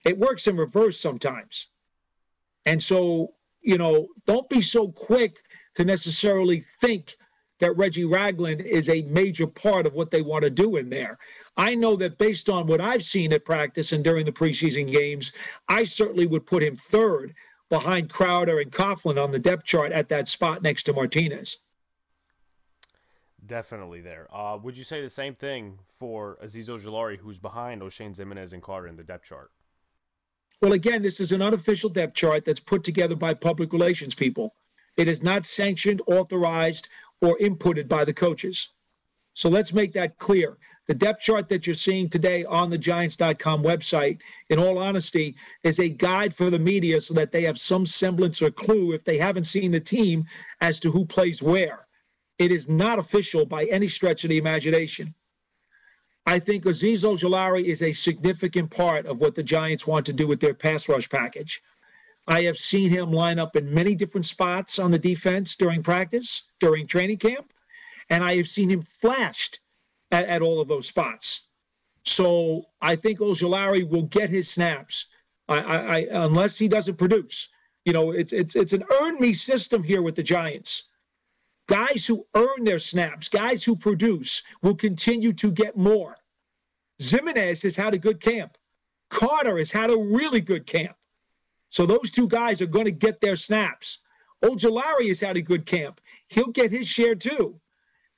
It 0.04 0.18
works 0.18 0.46
in 0.46 0.56
reverse 0.56 1.00
sometimes. 1.00 1.66
And 2.66 2.82
so, 2.82 3.32
you 3.62 3.78
know, 3.78 4.08
don't 4.26 4.48
be 4.50 4.60
so 4.60 4.88
quick 4.88 5.38
to 5.76 5.84
necessarily 5.84 6.64
think 6.80 7.16
that 7.58 7.76
Reggie 7.76 8.04
Ragland 8.04 8.60
is 8.60 8.88
a 8.88 9.02
major 9.02 9.46
part 9.46 9.86
of 9.86 9.94
what 9.94 10.10
they 10.10 10.20
want 10.20 10.42
to 10.42 10.50
do 10.50 10.76
in 10.76 10.90
there. 10.90 11.18
I 11.56 11.74
know 11.74 11.96
that 11.96 12.18
based 12.18 12.50
on 12.50 12.66
what 12.66 12.82
I've 12.82 13.04
seen 13.04 13.32
at 13.32 13.46
practice 13.46 13.92
and 13.92 14.04
during 14.04 14.26
the 14.26 14.32
preseason 14.32 14.92
games, 14.92 15.32
I 15.68 15.84
certainly 15.84 16.26
would 16.26 16.44
put 16.44 16.62
him 16.62 16.76
third 16.76 17.34
behind 17.70 18.10
Crowder 18.10 18.60
and 18.60 18.70
Coughlin 18.70 19.22
on 19.22 19.30
the 19.30 19.38
depth 19.38 19.64
chart 19.64 19.92
at 19.92 20.08
that 20.10 20.28
spot 20.28 20.62
next 20.62 20.82
to 20.84 20.92
Martinez. 20.92 21.58
Definitely 23.46 24.00
there. 24.00 24.28
Uh, 24.34 24.58
would 24.62 24.76
you 24.76 24.84
say 24.84 25.00
the 25.00 25.08
same 25.08 25.34
thing 25.34 25.78
for 25.98 26.36
Azeez 26.44 26.68
Ojulari, 26.68 27.16
who's 27.16 27.38
behind 27.38 27.80
Oshane 27.80 28.14
Ximines 28.14 28.52
and 28.52 28.62
Carter 28.62 28.88
in 28.88 28.96
the 28.96 29.04
depth 29.04 29.24
chart? 29.24 29.50
Well, 30.62 30.72
again, 30.72 31.02
this 31.02 31.20
is 31.20 31.32
an 31.32 31.42
unofficial 31.42 31.90
depth 31.90 32.14
chart 32.14 32.44
that's 32.44 32.60
put 32.60 32.82
together 32.82 33.14
by 33.14 33.34
public 33.34 33.72
relations 33.72 34.14
people. 34.14 34.54
It 34.96 35.06
is 35.06 35.22
not 35.22 35.44
sanctioned, 35.44 36.00
authorized, 36.06 36.88
or 37.20 37.36
inputted 37.38 37.88
by 37.88 38.04
the 38.04 38.14
coaches. 38.14 38.70
So 39.34 39.50
let's 39.50 39.74
make 39.74 39.92
that 39.92 40.18
clear. 40.18 40.56
The 40.86 40.94
depth 40.94 41.20
chart 41.20 41.48
that 41.48 41.66
you're 41.66 41.74
seeing 41.74 42.08
today 42.08 42.44
on 42.44 42.70
the 42.70 42.78
Giants.com 42.78 43.62
website, 43.62 44.20
in 44.48 44.58
all 44.58 44.78
honesty, 44.78 45.34
is 45.62 45.78
a 45.78 45.88
guide 45.88 46.34
for 46.34 46.48
the 46.48 46.58
media 46.58 47.00
so 47.00 47.12
that 47.14 47.32
they 47.32 47.42
have 47.42 47.58
some 47.58 47.84
semblance 47.84 48.40
or 48.40 48.50
clue, 48.50 48.92
if 48.92 49.04
they 49.04 49.18
haven't 49.18 49.44
seen 49.44 49.72
the 49.72 49.80
team, 49.80 50.24
as 50.62 50.80
to 50.80 50.90
who 50.90 51.04
plays 51.04 51.42
where. 51.42 51.86
It 52.38 52.52
is 52.52 52.68
not 52.68 52.98
official 52.98 53.44
by 53.44 53.64
any 53.64 53.88
stretch 53.88 54.24
of 54.24 54.30
the 54.30 54.38
imagination. 54.38 55.12
I 56.26 56.40
think 56.40 56.64
Azeez 56.64 57.04
Ojulari 57.04 57.64
is 57.66 57.82
a 57.82 57.92
significant 57.92 58.70
part 58.70 59.06
of 59.06 59.18
what 59.18 59.36
the 59.36 59.44
Giants 59.44 59.86
want 59.86 60.04
to 60.06 60.12
do 60.12 60.26
with 60.26 60.40
their 60.40 60.54
pass 60.54 60.88
rush 60.88 61.08
package. 61.08 61.62
I 62.26 62.42
have 62.42 62.58
seen 62.58 62.90
him 62.90 63.12
line 63.12 63.38
up 63.38 63.54
in 63.54 63.72
many 63.72 63.94
different 63.94 64.26
spots 64.26 64.80
on 64.80 64.90
the 64.90 64.98
defense 64.98 65.54
during 65.54 65.84
practice, 65.84 66.42
during 66.58 66.88
training 66.88 67.18
camp, 67.18 67.52
and 68.10 68.24
I 68.24 68.36
have 68.36 68.48
seen 68.48 68.68
him 68.68 68.82
flashed 68.82 69.60
at, 70.10 70.26
at 70.26 70.42
all 70.42 70.60
of 70.60 70.66
those 70.66 70.88
spots. 70.88 71.46
So 72.04 72.66
I 72.80 72.96
think 72.96 73.20
Ojulari 73.20 73.88
will 73.88 74.02
get 74.02 74.28
his 74.28 74.50
snaps, 74.50 75.06
I, 75.48 75.58
I, 75.58 75.76
I, 75.76 76.24
unless 76.24 76.58
he 76.58 76.66
doesn't 76.66 76.96
produce. 76.96 77.48
You 77.84 77.92
know, 77.92 78.10
it's 78.10 78.32
it's 78.32 78.56
it's 78.56 78.72
an 78.72 78.82
earn 79.00 79.20
me 79.20 79.32
system 79.32 79.84
here 79.84 80.02
with 80.02 80.16
the 80.16 80.22
Giants. 80.22 80.84
Guys 81.68 82.06
who 82.06 82.26
earn 82.34 82.64
their 82.64 82.78
snaps, 82.78 83.28
guys 83.28 83.64
who 83.64 83.74
produce, 83.74 84.42
will 84.62 84.74
continue 84.74 85.32
to 85.32 85.50
get 85.50 85.76
more. 85.76 86.16
Ximines 87.00 87.62
has 87.62 87.76
had 87.76 87.94
a 87.94 87.98
good 87.98 88.20
camp. 88.20 88.56
Carter 89.10 89.58
has 89.58 89.70
had 89.70 89.90
a 89.90 89.96
really 89.96 90.40
good 90.40 90.66
camp. 90.66 90.96
So 91.70 91.86
those 91.86 92.10
two 92.10 92.28
guys 92.28 92.62
are 92.62 92.66
going 92.66 92.84
to 92.84 92.92
get 92.92 93.20
their 93.20 93.36
snaps. 93.36 93.98
Ojulari 94.44 95.08
has 95.08 95.20
had 95.20 95.36
a 95.36 95.42
good 95.42 95.66
camp. 95.66 96.00
He'll 96.28 96.52
get 96.52 96.70
his 96.70 96.86
share 96.86 97.14
too. 97.14 97.60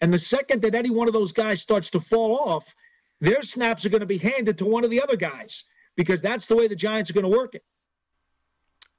And 0.01 0.13
the 0.13 0.19
second 0.19 0.63
that 0.63 0.75
any 0.75 0.91
one 0.91 1.09
of 1.09 1.15
those 1.15 1.33
guys 1.33 1.61
starts 1.61 1.91
to 1.91 2.01
fall 2.01 2.37
off, 2.37 2.75
their 3.21 3.43
snaps 3.43 3.85
are 3.85 3.89
going 3.89 4.01
to 4.01 4.07
be 4.07 4.19
handed 4.19 4.59
to 4.59 4.65
one 4.65 4.85
of 4.85 4.91
the 4.91 5.03
other 5.03 5.17
guys 5.17 5.65
because 5.97 6.23
that's 6.23 6.47
the 6.47 6.55
way 6.55 6.69
the 6.69 6.77
Giants 6.77 7.11
are 7.11 7.15
going 7.15 7.29
to 7.29 7.37
work 7.37 7.55
it. 7.55 7.65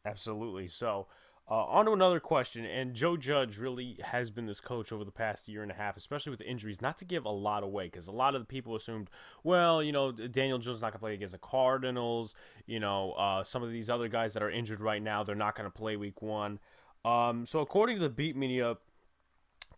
Absolutely. 0.05 0.67
So 0.67 1.07
uh, 1.51 1.65
on 1.65 1.85
to 1.85 1.93
another 1.93 2.19
question, 2.19 2.63
and 2.63 2.93
Joe 2.93 3.17
Judge 3.17 3.57
really 3.57 3.97
has 4.03 4.29
been 4.29 4.45
this 4.45 4.61
coach 4.61 4.91
over 4.91 5.03
the 5.03 5.11
past 5.11 5.47
year 5.47 5.63
and 5.63 5.71
a 5.71 5.75
half, 5.75 5.97
especially 5.97 6.29
with 6.29 6.41
injuries. 6.41 6.79
Not 6.79 6.97
to 6.97 7.05
give 7.05 7.25
a 7.25 7.29
lot 7.29 7.63
away, 7.63 7.85
because 7.85 8.07
a 8.07 8.11
lot 8.11 8.35
of 8.35 8.41
the 8.41 8.45
people 8.45 8.75
assumed, 8.75 9.09
well, 9.43 9.81
you 9.81 9.91
know, 9.91 10.11
Daniel 10.11 10.59
Jones 10.59 10.81
not 10.81 10.91
going 10.91 10.93
to 10.93 10.99
play 10.99 11.13
against 11.15 11.31
the 11.31 11.39
Cardinals. 11.39 12.35
You 12.67 12.79
know, 12.79 13.13
uh, 13.13 13.43
some 13.43 13.63
of 13.63 13.71
these 13.71 13.89
other 13.89 14.07
guys 14.07 14.33
that 14.33 14.43
are 14.43 14.51
injured 14.51 14.79
right 14.79 15.01
now, 15.01 15.23
they're 15.23 15.33
not 15.33 15.55
going 15.55 15.65
to 15.65 15.75
play 15.75 15.95
Week 15.95 16.21
One. 16.21 16.59
Um, 17.03 17.47
so 17.47 17.61
according 17.61 17.95
to 17.95 18.03
the 18.03 18.09
Beat 18.09 18.35
Media, 18.35 18.77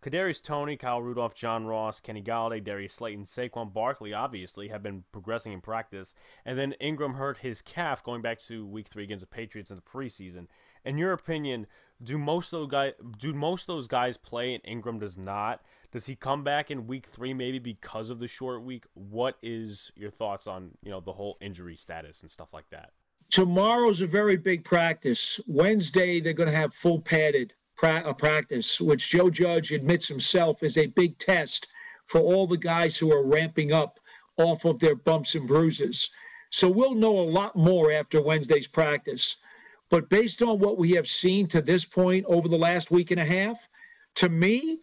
Kadarius 0.02 0.42
Toney, 0.42 0.76
Kyle 0.76 1.00
Rudolph, 1.00 1.34
John 1.34 1.64
Ross, 1.64 2.00
Kenny 2.00 2.22
Golladay, 2.22 2.62
Darius 2.62 2.92
Slayton, 2.92 3.24
Saquon 3.24 3.72
Barkley, 3.72 4.12
obviously 4.12 4.68
have 4.68 4.82
been 4.82 5.04
progressing 5.12 5.52
in 5.52 5.62
practice, 5.62 6.14
and 6.44 6.58
then 6.58 6.74
Engram 6.82 7.14
hurt 7.14 7.38
his 7.38 7.62
calf 7.62 8.02
going 8.04 8.20
back 8.20 8.40
to 8.40 8.66
Week 8.66 8.88
Three 8.88 9.04
against 9.04 9.22
the 9.22 9.28
Patriots 9.28 9.70
in 9.70 9.76
the 9.76 9.82
preseason 9.82 10.48
in 10.84 10.98
your 10.98 11.12
opinion, 11.12 11.66
do 12.02 12.18
most 12.18 12.52
of 12.52 12.60
those 12.60 12.70
guys 12.70 12.92
do 13.18 13.32
most 13.32 13.66
those 13.66 13.86
guys 13.86 14.16
play 14.16 14.54
and 14.54 14.82
Engram 14.82 14.98
does 14.98 15.16
not? 15.16 15.60
Does 15.92 16.06
he 16.06 16.16
come 16.16 16.42
back 16.42 16.70
in 16.70 16.86
week 16.86 17.06
three 17.06 17.34
maybe 17.34 17.58
because 17.58 18.10
of 18.10 18.18
the 18.18 18.26
short 18.26 18.62
week? 18.62 18.84
What 18.94 19.36
is 19.42 19.92
your 19.94 20.10
thoughts 20.10 20.46
on 20.46 20.70
you 20.82 20.90
know 20.90 21.00
the 21.00 21.12
whole 21.12 21.36
injury 21.40 21.76
status 21.76 22.22
and 22.22 22.30
stuff 22.30 22.48
like 22.52 22.68
that? 22.70 22.90
Tomorrow's 23.30 24.00
a 24.00 24.06
very 24.06 24.36
big 24.36 24.64
practice. 24.64 25.40
Wednesday 25.46 26.20
they're 26.20 26.32
going 26.32 26.50
to 26.50 26.56
have 26.56 26.74
full 26.74 27.00
padded 27.00 27.54
pra- 27.76 28.04
uh, 28.08 28.12
practice, 28.12 28.80
which 28.80 29.10
Joe 29.10 29.30
Judge 29.30 29.72
admits 29.72 30.06
himself 30.08 30.62
is 30.62 30.78
a 30.78 30.86
big 30.86 31.18
test 31.18 31.68
for 32.06 32.20
all 32.20 32.46
the 32.46 32.56
guys 32.56 32.96
who 32.96 33.12
are 33.12 33.24
ramping 33.24 33.72
up 33.72 34.00
off 34.38 34.64
of 34.64 34.80
their 34.80 34.96
bumps 34.96 35.34
and 35.34 35.46
bruises. 35.46 36.10
So 36.50 36.68
we'll 36.68 36.94
know 36.94 37.18
a 37.18 37.22
lot 37.22 37.56
more 37.56 37.92
after 37.92 38.20
Wednesday's 38.20 38.66
practice. 38.66 39.36
But 39.92 40.08
based 40.08 40.40
on 40.40 40.58
what 40.58 40.78
we 40.78 40.92
have 40.92 41.06
seen 41.06 41.46
to 41.48 41.60
this 41.60 41.84
point 41.84 42.24
over 42.26 42.48
the 42.48 42.56
last 42.56 42.90
week 42.90 43.10
and 43.10 43.20
a 43.20 43.26
half, 43.26 43.68
to 44.14 44.30
me, 44.30 44.80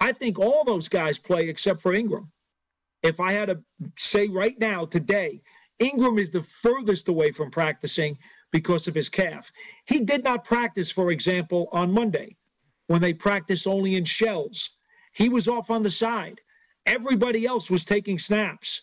I 0.00 0.10
think 0.10 0.40
all 0.40 0.64
those 0.64 0.88
guys 0.88 1.20
play 1.20 1.48
except 1.48 1.80
for 1.80 1.94
Engram. 1.94 2.26
If 3.04 3.20
I 3.20 3.30
had 3.30 3.46
to 3.46 3.62
say 3.96 4.26
right 4.26 4.58
now, 4.58 4.86
today, 4.86 5.40
Engram 5.80 6.20
is 6.20 6.32
the 6.32 6.42
furthest 6.42 7.06
away 7.06 7.30
from 7.30 7.52
practicing 7.52 8.18
because 8.50 8.88
of 8.88 8.94
his 8.96 9.08
calf. 9.08 9.52
He 9.84 10.00
did 10.00 10.24
not 10.24 10.44
practice, 10.44 10.90
for 10.90 11.12
example, 11.12 11.68
on 11.70 11.92
Monday 11.92 12.36
when 12.88 13.00
they 13.00 13.14
practiced 13.14 13.68
only 13.68 13.94
in 13.94 14.04
shells. 14.04 14.70
He 15.12 15.28
was 15.28 15.46
off 15.46 15.70
on 15.70 15.84
the 15.84 15.92
side. 15.92 16.40
Everybody 16.86 17.46
else 17.46 17.70
was 17.70 17.84
taking 17.84 18.18
snaps, 18.18 18.82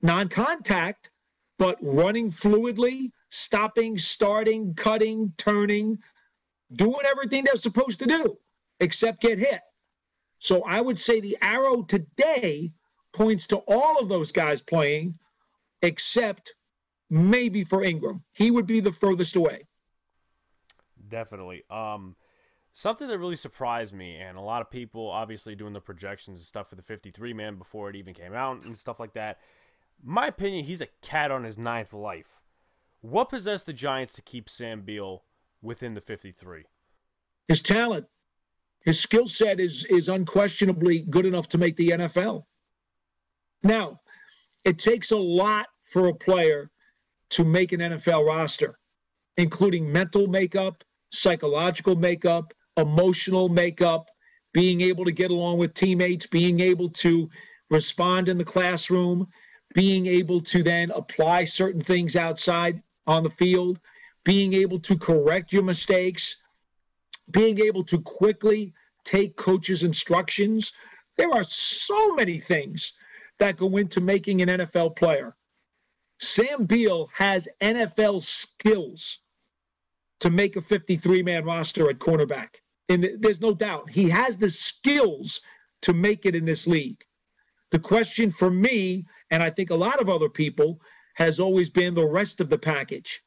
non 0.00 0.28
contact, 0.28 1.10
but 1.58 1.76
running 1.82 2.30
fluidly, 2.30 3.10
stopping, 3.34 3.96
starting, 3.96 4.74
cutting, 4.74 5.32
turning, 5.38 5.98
doing 6.74 7.00
everything 7.06 7.42
they're 7.42 7.56
supposed 7.56 7.98
to 7.98 8.04
do 8.04 8.36
except 8.80 9.22
get 9.22 9.38
hit. 9.38 9.60
So 10.38 10.62
I 10.64 10.82
would 10.82 11.00
say 11.00 11.18
the 11.18 11.38
arrow 11.40 11.82
today 11.82 12.72
points 13.14 13.46
to 13.46 13.56
all 13.66 13.98
of 13.98 14.10
those 14.10 14.32
guys 14.32 14.60
playing 14.60 15.18
except 15.80 16.54
maybe 17.08 17.64
for 17.64 17.78
Engram. 17.78 18.20
He 18.32 18.50
would 18.50 18.66
be 18.66 18.80
the 18.80 18.92
furthest 18.92 19.34
away. 19.34 19.66
Definitely. 21.08 21.62
Um, 21.70 22.16
something 22.74 23.08
that 23.08 23.18
really 23.18 23.36
surprised 23.36 23.94
me, 23.94 24.16
and 24.16 24.36
a 24.36 24.42
lot 24.42 24.60
of 24.60 24.70
people 24.70 25.08
obviously 25.08 25.54
doing 25.54 25.72
the 25.72 25.80
projections 25.80 26.38
and 26.38 26.46
stuff 26.46 26.68
for 26.68 26.76
the 26.76 26.82
53 26.82 27.32
man 27.32 27.56
before 27.56 27.88
it 27.88 27.96
even 27.96 28.12
came 28.12 28.34
out 28.34 28.62
and 28.64 28.76
stuff 28.76 29.00
like 29.00 29.14
that. 29.14 29.38
My 30.04 30.26
opinion, 30.26 30.66
he's 30.66 30.82
a 30.82 30.88
cat 31.00 31.30
on 31.30 31.44
his 31.44 31.56
ninth 31.56 31.94
life. 31.94 32.41
What 33.02 33.30
possessed 33.30 33.66
the 33.66 33.72
Giants 33.72 34.14
to 34.14 34.22
keep 34.22 34.48
Sam 34.48 34.82
Beal 34.82 35.24
within 35.60 35.92
the 35.94 36.00
53? 36.00 36.64
His 37.48 37.60
talent. 37.60 38.06
His 38.84 39.00
skill 39.00 39.26
set 39.26 39.58
is 39.58 39.84
is 39.86 40.08
unquestionably 40.08 41.00
good 41.10 41.26
enough 41.26 41.48
to 41.48 41.58
make 41.58 41.76
the 41.76 41.90
NFL. 41.90 42.44
Now, 43.64 44.00
it 44.64 44.78
takes 44.78 45.10
a 45.10 45.16
lot 45.16 45.66
for 45.84 46.08
a 46.08 46.14
player 46.14 46.70
to 47.30 47.44
make 47.44 47.72
an 47.72 47.80
NFL 47.80 48.24
roster, 48.24 48.78
including 49.36 49.90
mental 49.90 50.28
makeup, 50.28 50.84
psychological 51.10 51.96
makeup, 51.96 52.54
emotional 52.76 53.48
makeup, 53.48 54.10
being 54.52 54.80
able 54.80 55.04
to 55.04 55.12
get 55.12 55.32
along 55.32 55.58
with 55.58 55.74
teammates, 55.74 56.26
being 56.26 56.60
able 56.60 56.88
to 56.90 57.28
respond 57.68 58.28
in 58.28 58.38
the 58.38 58.44
classroom, 58.44 59.26
being 59.74 60.06
able 60.06 60.40
to 60.40 60.62
then 60.62 60.90
apply 60.92 61.44
certain 61.44 61.82
things 61.82 62.14
outside 62.14 62.80
on 63.06 63.22
the 63.22 63.30
field, 63.30 63.80
being 64.24 64.52
able 64.52 64.78
to 64.80 64.96
correct 64.96 65.52
your 65.52 65.62
mistakes, 65.62 66.36
being 67.30 67.58
able 67.60 67.84
to 67.84 68.00
quickly 68.00 68.72
take 69.04 69.36
coaches' 69.36 69.82
instructions. 69.82 70.72
There 71.16 71.30
are 71.30 71.44
so 71.44 72.14
many 72.14 72.38
things 72.38 72.92
that 73.38 73.56
go 73.56 73.76
into 73.76 74.00
making 74.00 74.42
an 74.42 74.48
NFL 74.48 74.96
player. 74.96 75.36
Sam 76.20 76.66
Beal 76.66 77.10
has 77.14 77.48
NFL 77.60 78.22
skills 78.22 79.18
to 80.20 80.30
make 80.30 80.54
a 80.54 80.60
53 80.60 81.22
man 81.22 81.44
roster 81.44 81.90
at 81.90 81.98
cornerback. 81.98 82.56
And 82.88 83.08
there's 83.18 83.40
no 83.40 83.54
doubt 83.54 83.90
he 83.90 84.08
has 84.08 84.38
the 84.38 84.50
skills 84.50 85.40
to 85.82 85.92
make 85.92 86.26
it 86.26 86.36
in 86.36 86.44
this 86.44 86.66
league. 86.66 87.04
The 87.72 87.78
question 87.78 88.30
for 88.30 88.50
me, 88.50 89.04
and 89.30 89.42
I 89.42 89.50
think 89.50 89.70
a 89.70 89.74
lot 89.74 90.00
of 90.00 90.08
other 90.08 90.28
people, 90.28 90.80
has 91.14 91.40
always 91.40 91.70
been 91.70 91.94
the 91.94 92.06
rest 92.06 92.40
of 92.40 92.48
the 92.48 92.58
package. 92.58 93.22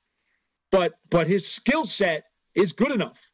But 0.72 0.94
but 1.10 1.28
his 1.28 1.48
skill 1.48 1.86
set 1.86 2.26
is 2.56 2.74
good 2.74 2.92
enough. 2.92 3.32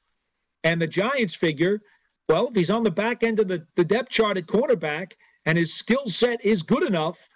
And 0.64 0.82
the 0.82 0.88
Giants 0.88 1.34
figure, 1.34 1.82
well, 2.30 2.48
if 2.48 2.56
he's 2.56 2.70
on 2.70 2.84
the 2.84 2.92
back 2.92 3.24
end 3.24 3.40
of 3.40 3.48
the, 3.48 3.66
the 3.76 3.84
depth 3.84 4.10
chart 4.10 4.38
at 4.38 4.46
cornerback 4.46 5.14
and 5.46 5.58
his 5.58 5.74
skill 5.74 6.06
set 6.06 6.44
is 6.46 6.62
good 6.62 6.84
enough, 6.84 7.28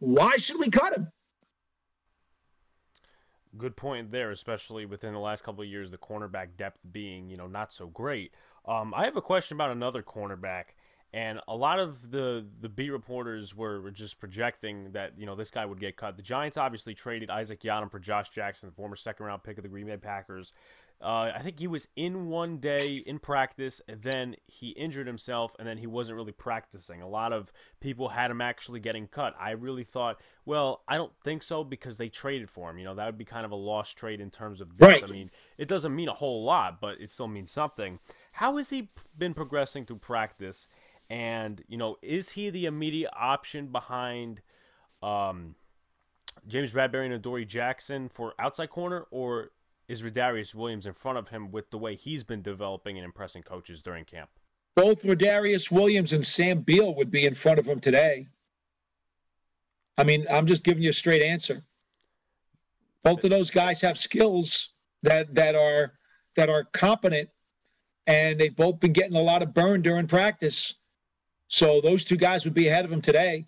why 0.00 0.36
should 0.36 0.58
we 0.58 0.70
cut 0.70 0.96
him? 0.96 1.08
Good 3.56 3.76
point 3.76 4.10
there, 4.10 4.30
especially 4.30 4.86
within 4.86 5.12
the 5.12 5.18
last 5.18 5.42
couple 5.42 5.62
of 5.62 5.68
years, 5.68 5.90
the 5.90 5.98
cornerback 5.98 6.56
depth 6.56 6.78
being, 6.92 7.30
you 7.30 7.36
know, 7.36 7.46
not 7.46 7.72
so 7.72 7.86
great. 7.86 8.32
Um, 8.66 8.92
I 8.94 9.04
have 9.04 9.16
a 9.16 9.22
question 9.22 9.56
about 9.56 9.70
another 9.70 10.02
cornerback, 10.02 10.64
and 11.12 11.40
a 11.48 11.56
lot 11.56 11.78
of 11.78 12.10
the 12.10 12.44
the 12.60 12.68
beat 12.68 12.90
reporters 12.90 13.54
were 13.54 13.90
just 13.90 14.18
projecting 14.18 14.92
that 14.92 15.12
you 15.18 15.26
know 15.26 15.34
this 15.34 15.50
guy 15.50 15.64
would 15.64 15.80
get 15.80 15.96
cut. 15.96 16.16
The 16.16 16.22
Giants 16.22 16.56
obviously 16.56 16.94
traded 16.94 17.30
Isaac 17.30 17.62
Yiadom 17.62 17.90
for 17.90 17.98
Josh 17.98 18.28
Jackson, 18.28 18.68
the 18.68 18.74
former 18.74 18.96
second 18.96 19.26
round 19.26 19.42
pick 19.42 19.56
of 19.56 19.62
the 19.62 19.68
Green 19.68 19.86
Bay 19.86 19.96
Packers. 19.96 20.52
Uh, 21.00 21.30
I 21.32 21.42
think 21.42 21.60
he 21.60 21.68
was 21.68 21.86
in 21.94 22.26
one 22.26 22.58
day 22.58 23.04
in 23.06 23.20
practice, 23.20 23.80
and 23.86 24.02
then 24.02 24.34
he 24.46 24.70
injured 24.70 25.06
himself, 25.06 25.54
and 25.58 25.66
then 25.66 25.78
he 25.78 25.86
wasn't 25.86 26.16
really 26.16 26.32
practicing. 26.32 27.02
A 27.02 27.08
lot 27.08 27.32
of 27.32 27.52
people 27.78 28.08
had 28.08 28.32
him 28.32 28.40
actually 28.40 28.80
getting 28.80 29.06
cut. 29.06 29.32
I 29.38 29.52
really 29.52 29.84
thought, 29.84 30.20
well, 30.44 30.82
I 30.88 30.96
don't 30.96 31.12
think 31.22 31.44
so 31.44 31.62
because 31.62 31.98
they 31.98 32.08
traded 32.08 32.50
for 32.50 32.68
him. 32.68 32.78
You 32.78 32.84
know, 32.84 32.96
that 32.96 33.06
would 33.06 33.18
be 33.18 33.24
kind 33.24 33.46
of 33.46 33.52
a 33.52 33.56
lost 33.56 33.96
trade 33.96 34.20
in 34.20 34.28
terms 34.28 34.60
of 34.60 34.76
depth. 34.76 34.92
Right. 34.92 35.04
I 35.04 35.06
mean, 35.06 35.30
it 35.56 35.68
doesn't 35.68 35.94
mean 35.94 36.08
a 36.08 36.14
whole 36.14 36.42
lot, 36.42 36.80
but 36.80 37.00
it 37.00 37.10
still 37.10 37.28
means 37.28 37.52
something. 37.52 38.00
How 38.32 38.56
has 38.56 38.70
he 38.70 38.88
been 39.16 39.34
progressing 39.34 39.86
through 39.86 39.98
practice? 39.98 40.66
And 41.10 41.62
you 41.68 41.76
know, 41.76 41.96
is 42.02 42.30
he 42.30 42.50
the 42.50 42.66
immediate 42.66 43.10
option 43.16 43.68
behind? 43.68 44.40
Um, 45.02 45.54
James 46.46 46.72
Bradberry 46.72 47.06
and 47.06 47.14
Adoree 47.14 47.44
Jackson 47.44 48.08
for 48.08 48.34
outside 48.38 48.70
corner, 48.70 49.06
or 49.10 49.50
is 49.88 50.02
Rodarius 50.02 50.54
Williams 50.54 50.86
in 50.86 50.92
front 50.92 51.18
of 51.18 51.28
him 51.28 51.50
with 51.50 51.70
the 51.70 51.78
way 51.78 51.96
he's 51.96 52.22
been 52.22 52.42
developing 52.42 52.96
and 52.96 53.04
impressing 53.04 53.42
coaches 53.42 53.82
during 53.82 54.04
camp? 54.04 54.30
Both 54.74 55.02
Rodarius 55.02 55.70
Williams 55.70 56.12
and 56.12 56.24
Sam 56.24 56.60
Beal 56.60 56.94
would 56.94 57.10
be 57.10 57.24
in 57.24 57.34
front 57.34 57.58
of 57.58 57.66
him 57.66 57.80
today. 57.80 58.28
I 59.96 60.04
mean, 60.04 60.26
I'm 60.30 60.46
just 60.46 60.62
giving 60.62 60.82
you 60.82 60.90
a 60.90 60.92
straight 60.92 61.22
answer. 61.22 61.64
Both 63.02 63.24
of 63.24 63.30
those 63.30 63.50
guys 63.50 63.80
have 63.80 63.98
skills 63.98 64.70
that 65.02 65.34
that 65.34 65.54
are 65.54 65.94
that 66.36 66.48
are 66.48 66.64
competent, 66.72 67.28
and 68.06 68.38
they've 68.38 68.54
both 68.54 68.78
been 68.78 68.92
getting 68.92 69.16
a 69.16 69.22
lot 69.22 69.42
of 69.42 69.54
burn 69.54 69.82
during 69.82 70.06
practice. 70.06 70.74
So 71.48 71.80
those 71.80 72.04
two 72.04 72.16
guys 72.16 72.44
would 72.44 72.54
be 72.54 72.68
ahead 72.68 72.84
of 72.84 72.92
him 72.92 73.00
today. 73.00 73.46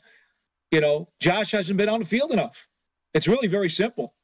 You 0.71 0.81
know, 0.81 1.09
Josh 1.21 1.53
hasn't 1.53 1.79
been 1.79 1.89
on 1.89 2.01
the 2.01 2.07
field 2.07 2.33
enough. 2.33 2.67
It's 3.15 3.29
really 3.29 3.49
very 3.49 3.71
simple. 3.71 4.15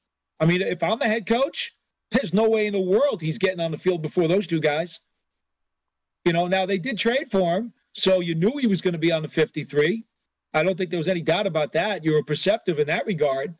I 0.41 0.47
mean, 0.47 0.63
if 0.63 0.83
I'm 0.83 0.99
the 0.99 1.07
head 1.07 1.27
coach, 1.27 1.75
there's 2.11 2.33
no 2.33 2.49
way 2.49 2.67
in 2.67 2.73
the 2.73 2.81
world 2.81 3.21
he's 3.21 3.39
getting 3.39 3.61
on 3.61 3.71
the 3.71 3.79
field 3.79 4.03
before 4.03 4.29
those 4.29 4.47
two 4.47 4.61
guys. 4.61 5.01
You 6.25 6.33
know, 6.33 6.47
now 6.47 6.67
they 6.67 6.79
did 6.79 6.99
trade 6.99 7.31
for 7.31 7.57
him, 7.57 7.73
so 7.93 8.21
you 8.21 8.35
knew 8.35 8.57
he 8.59 8.67
was 8.67 8.81
going 8.81 8.93
to 8.93 8.99
be 8.99 9.13
on 9.13 9.23
the 9.23 9.29
53. 9.29 10.05
I 10.55 10.63
don't 10.63 10.77
think 10.77 10.91
there 10.91 10.99
was 10.99 11.09
any 11.09 11.21
doubt 11.21 11.47
about 11.47 11.73
that. 11.75 12.05
You 12.05 12.13
were 12.13 12.23
perceptive 12.23 12.79
in 12.79 12.87
that 12.87 13.07
regard. 13.07 13.55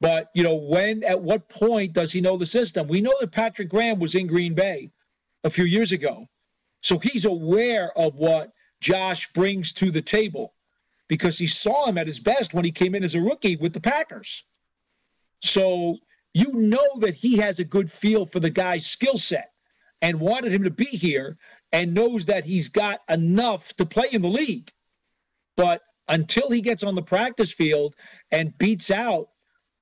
But, 0.00 0.30
you 0.34 0.42
know, 0.42 0.54
when, 0.54 1.04
at 1.04 1.20
what 1.20 1.48
point 1.48 1.92
does 1.92 2.12
he 2.12 2.20
know 2.20 2.36
the 2.36 2.46
system? 2.46 2.86
We 2.86 3.00
know 3.00 3.14
that 3.20 3.32
Patrick 3.32 3.68
Graham 3.68 3.98
was 3.98 4.14
in 4.14 4.26
Green 4.26 4.54
Bay 4.54 4.90
a 5.44 5.50
few 5.50 5.64
years 5.64 5.92
ago. 5.92 6.28
So 6.82 6.98
he's 6.98 7.24
aware 7.24 7.96
of 7.96 8.16
what 8.16 8.52
Josh 8.86 9.32
brings 9.32 9.72
to 9.72 9.90
the 9.90 10.00
table 10.00 10.54
because 11.08 11.36
he 11.36 11.48
saw 11.48 11.86
him 11.86 11.98
at 11.98 12.06
his 12.06 12.20
best 12.20 12.54
when 12.54 12.64
he 12.64 12.70
came 12.70 12.94
in 12.94 13.02
as 13.02 13.16
a 13.16 13.20
rookie 13.20 13.56
with 13.56 13.72
the 13.72 13.80
Packers. 13.80 14.44
So 15.42 15.98
you 16.34 16.52
know 16.52 16.86
that 17.00 17.14
he 17.14 17.36
has 17.38 17.58
a 17.58 17.64
good 17.64 17.90
feel 17.90 18.24
for 18.24 18.38
the 18.38 18.48
guy's 18.48 18.86
skill 18.86 19.16
set 19.16 19.50
and 20.02 20.20
wanted 20.20 20.52
him 20.52 20.62
to 20.62 20.70
be 20.70 20.84
here 20.84 21.36
and 21.72 21.94
knows 21.94 22.26
that 22.26 22.44
he's 22.44 22.68
got 22.68 23.00
enough 23.08 23.74
to 23.74 23.84
play 23.84 24.06
in 24.12 24.22
the 24.22 24.28
league. 24.28 24.70
But 25.56 25.82
until 26.06 26.48
he 26.48 26.60
gets 26.60 26.84
on 26.84 26.94
the 26.94 27.02
practice 27.02 27.50
field 27.50 27.96
and 28.30 28.56
beats 28.56 28.92
out 28.92 29.30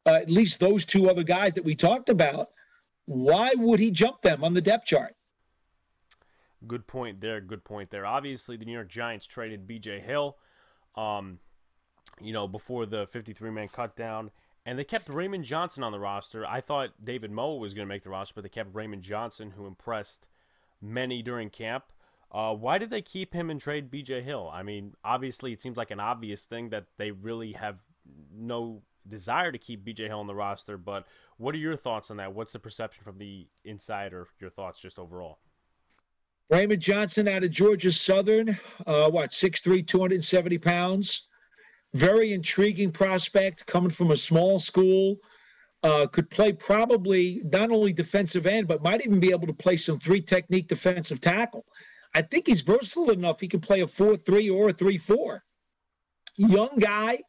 uh, 0.06 0.12
at 0.12 0.30
least 0.30 0.60
those 0.60 0.86
two 0.86 1.10
other 1.10 1.24
guys 1.24 1.52
that 1.52 1.64
we 1.64 1.74
talked 1.74 2.08
about, 2.08 2.52
why 3.04 3.52
would 3.54 3.80
he 3.80 3.90
jump 3.90 4.22
them 4.22 4.42
on 4.42 4.54
the 4.54 4.62
depth 4.62 4.86
chart? 4.86 5.14
Good 6.66 6.86
point 6.86 7.20
there. 7.20 7.40
Good 7.40 7.64
point 7.64 7.90
there. 7.90 8.06
Obviously, 8.06 8.56
the 8.56 8.64
New 8.64 8.72
York 8.72 8.88
Giants 8.88 9.26
traded 9.26 9.66
B.J. 9.66 10.00
Hill, 10.00 10.36
um, 10.96 11.38
you 12.20 12.32
know, 12.32 12.46
before 12.46 12.86
the 12.86 13.06
53 13.06 13.50
man 13.50 13.68
cut 13.68 13.96
down 13.96 14.30
and 14.66 14.78
they 14.78 14.84
kept 14.84 15.08
Raymond 15.08 15.44
Johnson 15.44 15.82
on 15.82 15.92
the 15.92 15.98
roster. 15.98 16.46
I 16.46 16.60
thought 16.60 16.90
David 17.02 17.30
Moa 17.30 17.56
was 17.56 17.74
going 17.74 17.86
to 17.86 17.92
make 17.92 18.02
the 18.02 18.10
roster, 18.10 18.34
but 18.34 18.42
they 18.42 18.48
kept 18.48 18.74
Raymond 18.74 19.02
Johnson, 19.02 19.52
who 19.56 19.66
impressed 19.66 20.26
many 20.80 21.22
during 21.22 21.50
camp. 21.50 21.84
Uh, 22.32 22.54
why 22.54 22.78
did 22.78 22.90
they 22.90 23.02
keep 23.02 23.32
him 23.32 23.50
and 23.50 23.60
trade 23.60 23.90
BJ 23.90 24.22
Hill? 24.22 24.50
I 24.52 24.62
mean, 24.62 24.94
obviously, 25.04 25.52
it 25.52 25.60
seems 25.60 25.76
like 25.76 25.90
an 25.90 26.00
obvious 26.00 26.44
thing 26.44 26.70
that 26.70 26.86
they 26.96 27.10
really 27.10 27.52
have 27.52 27.80
no 28.34 28.82
desire 29.06 29.52
to 29.52 29.58
keep 29.58 29.84
BJ 29.84 30.08
Hill 30.08 30.18
on 30.18 30.26
the 30.26 30.34
roster, 30.34 30.78
but 30.78 31.06
what 31.36 31.54
are 31.54 31.58
your 31.58 31.76
thoughts 31.76 32.10
on 32.10 32.16
that? 32.16 32.34
What's 32.34 32.52
the 32.52 32.58
perception 32.58 33.04
from 33.04 33.18
the 33.18 33.46
inside 33.64 34.14
or 34.14 34.26
your 34.40 34.50
thoughts 34.50 34.80
just 34.80 34.98
overall? 34.98 35.38
Raymond 36.50 36.82
Johnson 36.82 37.28
out 37.28 37.44
of 37.44 37.50
Georgia 37.50 37.90
Southern, 37.90 38.58
uh, 38.86 39.10
what, 39.10 39.30
6'3, 39.30 39.86
270 39.86 40.58
pounds 40.58 41.28
very 41.94 42.32
intriguing 42.32 42.90
prospect 42.90 43.64
coming 43.66 43.90
from 43.90 44.10
a 44.10 44.16
small 44.16 44.58
school. 44.58 45.16
Uh, 45.82 46.06
could 46.06 46.28
play 46.30 46.52
probably 46.52 47.42
not 47.52 47.70
only 47.70 47.92
defensive 47.92 48.46
end, 48.46 48.66
but 48.66 48.82
might 48.82 49.04
even 49.04 49.20
be 49.20 49.30
able 49.30 49.46
to 49.46 49.52
play 49.52 49.76
some 49.76 49.98
three 49.98 50.20
technique 50.20 50.66
defensive 50.66 51.20
tackle. 51.20 51.64
I 52.14 52.22
think 52.22 52.46
he's 52.46 52.62
versatile 52.62 53.10
enough. 53.10 53.40
He 53.40 53.48
can 53.48 53.60
play 53.60 53.80
a 53.82 53.86
4 53.86 54.16
3 54.16 54.50
or 54.50 54.70
a 54.70 54.72
3 54.72 54.98
4. 54.98 55.44
Young 56.36 56.78
guy, 56.78 57.20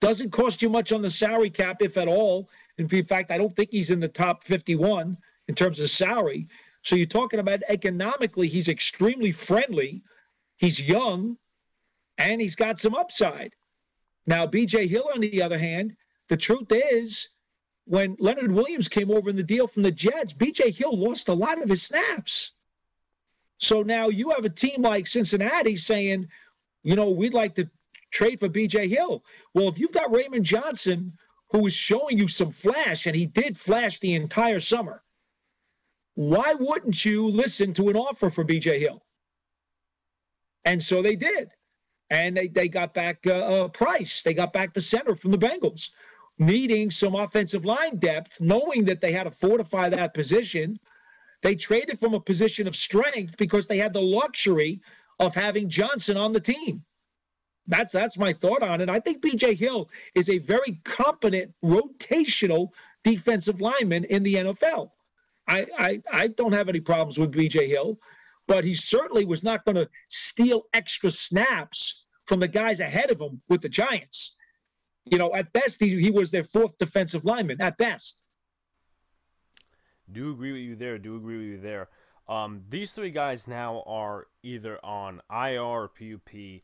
doesn't 0.00 0.32
cost 0.32 0.60
you 0.60 0.68
much 0.68 0.92
on 0.92 1.00
the 1.00 1.08
salary 1.08 1.50
cap, 1.50 1.78
if 1.80 1.96
at 1.96 2.08
all. 2.08 2.50
In 2.76 2.88
fact, 3.04 3.30
I 3.30 3.38
don't 3.38 3.56
think 3.56 3.70
he's 3.70 3.90
in 3.90 4.00
the 4.00 4.08
top 4.08 4.44
51 4.44 5.16
in 5.48 5.54
terms 5.54 5.80
of 5.80 5.88
salary. 5.88 6.46
So 6.84 6.96
you're 6.96 7.06
talking 7.06 7.40
about 7.40 7.62
economically, 7.68 8.46
he's 8.46 8.68
extremely 8.68 9.32
friendly. 9.32 10.02
He's 10.58 10.86
young 10.86 11.38
and 12.18 12.40
he's 12.40 12.54
got 12.54 12.78
some 12.78 12.94
upside. 12.94 13.54
Now, 14.26 14.46
BJ 14.46 14.86
Hill, 14.88 15.08
on 15.12 15.20
the 15.20 15.42
other 15.42 15.58
hand, 15.58 15.96
the 16.28 16.36
truth 16.36 16.68
is, 16.70 17.30
when 17.86 18.16
Leonard 18.18 18.52
Williams 18.52 18.88
came 18.88 19.10
over 19.10 19.30
in 19.30 19.36
the 19.36 19.42
deal 19.42 19.66
from 19.66 19.82
the 19.82 19.90
Jets, 19.90 20.34
BJ 20.34 20.74
Hill 20.74 20.96
lost 20.96 21.28
a 21.28 21.34
lot 21.34 21.60
of 21.60 21.68
his 21.68 21.82
snaps. 21.82 22.52
So 23.58 23.82
now 23.82 24.08
you 24.08 24.30
have 24.30 24.44
a 24.44 24.50
team 24.50 24.82
like 24.82 25.06
Cincinnati 25.06 25.76
saying, 25.76 26.28
you 26.82 26.96
know, 26.96 27.10
we'd 27.10 27.34
like 27.34 27.54
to 27.56 27.68
trade 28.10 28.40
for 28.40 28.48
BJ 28.48 28.88
Hill. 28.88 29.24
Well, 29.54 29.68
if 29.68 29.78
you've 29.78 29.92
got 29.92 30.14
Raymond 30.14 30.44
Johnson, 30.44 31.12
who 31.50 31.66
is 31.66 31.74
showing 31.74 32.18
you 32.18 32.28
some 32.28 32.50
flash, 32.50 33.06
and 33.06 33.16
he 33.16 33.26
did 33.26 33.56
flash 33.56 34.00
the 34.00 34.14
entire 34.14 34.60
summer, 34.60 35.03
why 36.14 36.54
wouldn't 36.54 37.04
you 37.04 37.26
listen 37.26 37.72
to 37.74 37.88
an 37.88 37.96
offer 37.96 38.30
for 38.30 38.44
BJ 38.44 38.80
Hill? 38.80 39.02
And 40.64 40.82
so 40.82 41.02
they 41.02 41.16
did. 41.16 41.50
And 42.10 42.36
they, 42.36 42.48
they 42.48 42.68
got 42.68 42.94
back 42.94 43.26
uh, 43.26 43.32
uh, 43.32 43.68
Price. 43.68 44.22
They 44.22 44.34
got 44.34 44.52
back 44.52 44.74
the 44.74 44.80
center 44.80 45.14
from 45.14 45.30
the 45.30 45.38
Bengals, 45.38 45.90
needing 46.38 46.90
some 46.90 47.14
offensive 47.14 47.64
line 47.64 47.96
depth, 47.96 48.40
knowing 48.40 48.84
that 48.84 49.00
they 49.00 49.12
had 49.12 49.24
to 49.24 49.30
fortify 49.30 49.88
that 49.88 50.14
position. 50.14 50.78
They 51.42 51.54
traded 51.54 51.98
from 51.98 52.14
a 52.14 52.20
position 52.20 52.68
of 52.68 52.76
strength 52.76 53.36
because 53.36 53.66
they 53.66 53.78
had 53.78 53.92
the 53.92 54.00
luxury 54.00 54.80
of 55.18 55.34
having 55.34 55.68
Johnson 55.68 56.16
on 56.16 56.32
the 56.32 56.40
team. 56.40 56.84
That's 57.66 57.92
that's 57.94 58.18
my 58.18 58.32
thought 58.32 58.62
on 58.62 58.82
it. 58.82 58.90
I 58.90 59.00
think 59.00 59.22
BJ 59.22 59.56
Hill 59.56 59.88
is 60.14 60.28
a 60.28 60.38
very 60.38 60.80
competent 60.84 61.52
rotational 61.64 62.68
defensive 63.04 63.60
lineman 63.60 64.04
in 64.04 64.22
the 64.22 64.34
NFL. 64.34 64.90
I, 65.46 66.02
I, 66.10 66.26
don't 66.28 66.52
have 66.52 66.68
any 66.68 66.80
problems 66.80 67.18
with 67.18 67.32
BJ 67.32 67.68
Hill, 67.68 67.98
but 68.46 68.64
he 68.64 68.74
certainly 68.74 69.24
was 69.24 69.42
not 69.42 69.64
going 69.64 69.76
to 69.76 69.88
steal 70.08 70.62
extra 70.72 71.10
snaps 71.10 72.06
from 72.24 72.40
the 72.40 72.48
guys 72.48 72.80
ahead 72.80 73.10
of 73.10 73.20
him 73.20 73.40
with 73.48 73.60
the 73.60 73.68
Giants. 73.68 74.36
You 75.04 75.18
know, 75.18 75.34
at 75.34 75.52
best, 75.52 75.80
he, 75.80 76.00
he 76.00 76.10
was 76.10 76.30
their 76.30 76.44
fourth 76.44 76.76
defensive 76.78 77.24
lineman, 77.24 77.60
at 77.60 77.76
best. 77.76 78.22
Do 80.12 80.32
agree 80.32 80.52
with 80.52 80.62
you 80.62 80.76
there. 80.76 80.98
Do 80.98 81.16
agree 81.16 81.36
with 81.36 81.46
you 81.46 81.60
there. 81.60 81.88
Um, 82.28 82.62
these 82.70 82.92
three 82.92 83.10
guys 83.10 83.46
now 83.46 83.82
are 83.86 84.28
either 84.42 84.78
on 84.84 85.20
IR 85.30 85.60
or 85.60 85.88
PUP. 85.88 86.62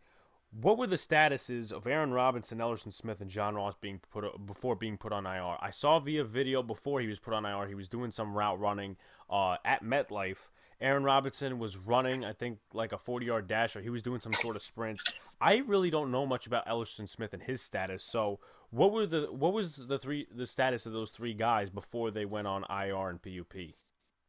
What 0.52 0.78
were 0.78 0.88
the 0.88 0.96
statuses 0.96 1.70
of 1.70 1.86
Aaron 1.86 2.12
Robinson, 2.12 2.58
Elerson 2.58 2.92
Smith, 2.92 3.20
and 3.20 3.30
John 3.30 3.54
Ross 3.54 3.74
being 3.80 4.00
put 4.10 4.24
before 4.46 4.74
being 4.74 4.96
put 4.96 5.12
on 5.12 5.24
IR? 5.24 5.56
I 5.60 5.70
saw 5.70 6.00
via 6.00 6.24
video 6.24 6.60
before 6.60 7.00
he 7.00 7.06
was 7.06 7.20
put 7.20 7.34
on 7.34 7.46
IR. 7.46 7.68
He 7.68 7.76
was 7.76 7.86
doing 7.86 8.10
some 8.10 8.36
route 8.36 8.58
running 8.58 8.96
uh, 9.30 9.56
at 9.64 9.84
MetLife. 9.84 10.48
Aaron 10.80 11.04
Robinson 11.04 11.60
was 11.60 11.76
running, 11.76 12.24
I 12.24 12.32
think, 12.32 12.58
like 12.72 12.92
a 12.92 12.96
40-yard 12.96 13.46
dash, 13.46 13.76
or 13.76 13.80
he 13.80 13.90
was 13.90 14.02
doing 14.02 14.18
some 14.18 14.32
sort 14.32 14.56
of 14.56 14.62
sprints. 14.62 15.04
I 15.40 15.58
really 15.58 15.88
don't 15.88 16.10
know 16.10 16.26
much 16.26 16.48
about 16.48 16.66
Elerson 16.66 17.08
Smith 17.08 17.32
and 17.32 17.42
his 17.42 17.62
status. 17.62 18.02
So, 18.02 18.40
what 18.70 18.92
were 18.92 19.06
the 19.06 19.28
what 19.30 19.52
was 19.52 19.76
the 19.76 19.98
three 19.98 20.26
the 20.34 20.46
status 20.46 20.86
of 20.86 20.92
those 20.92 21.10
three 21.10 21.34
guys 21.34 21.70
before 21.70 22.10
they 22.10 22.24
went 22.24 22.46
on 22.46 22.64
IR 22.70 23.10
and 23.10 23.22
PUP? 23.22 23.74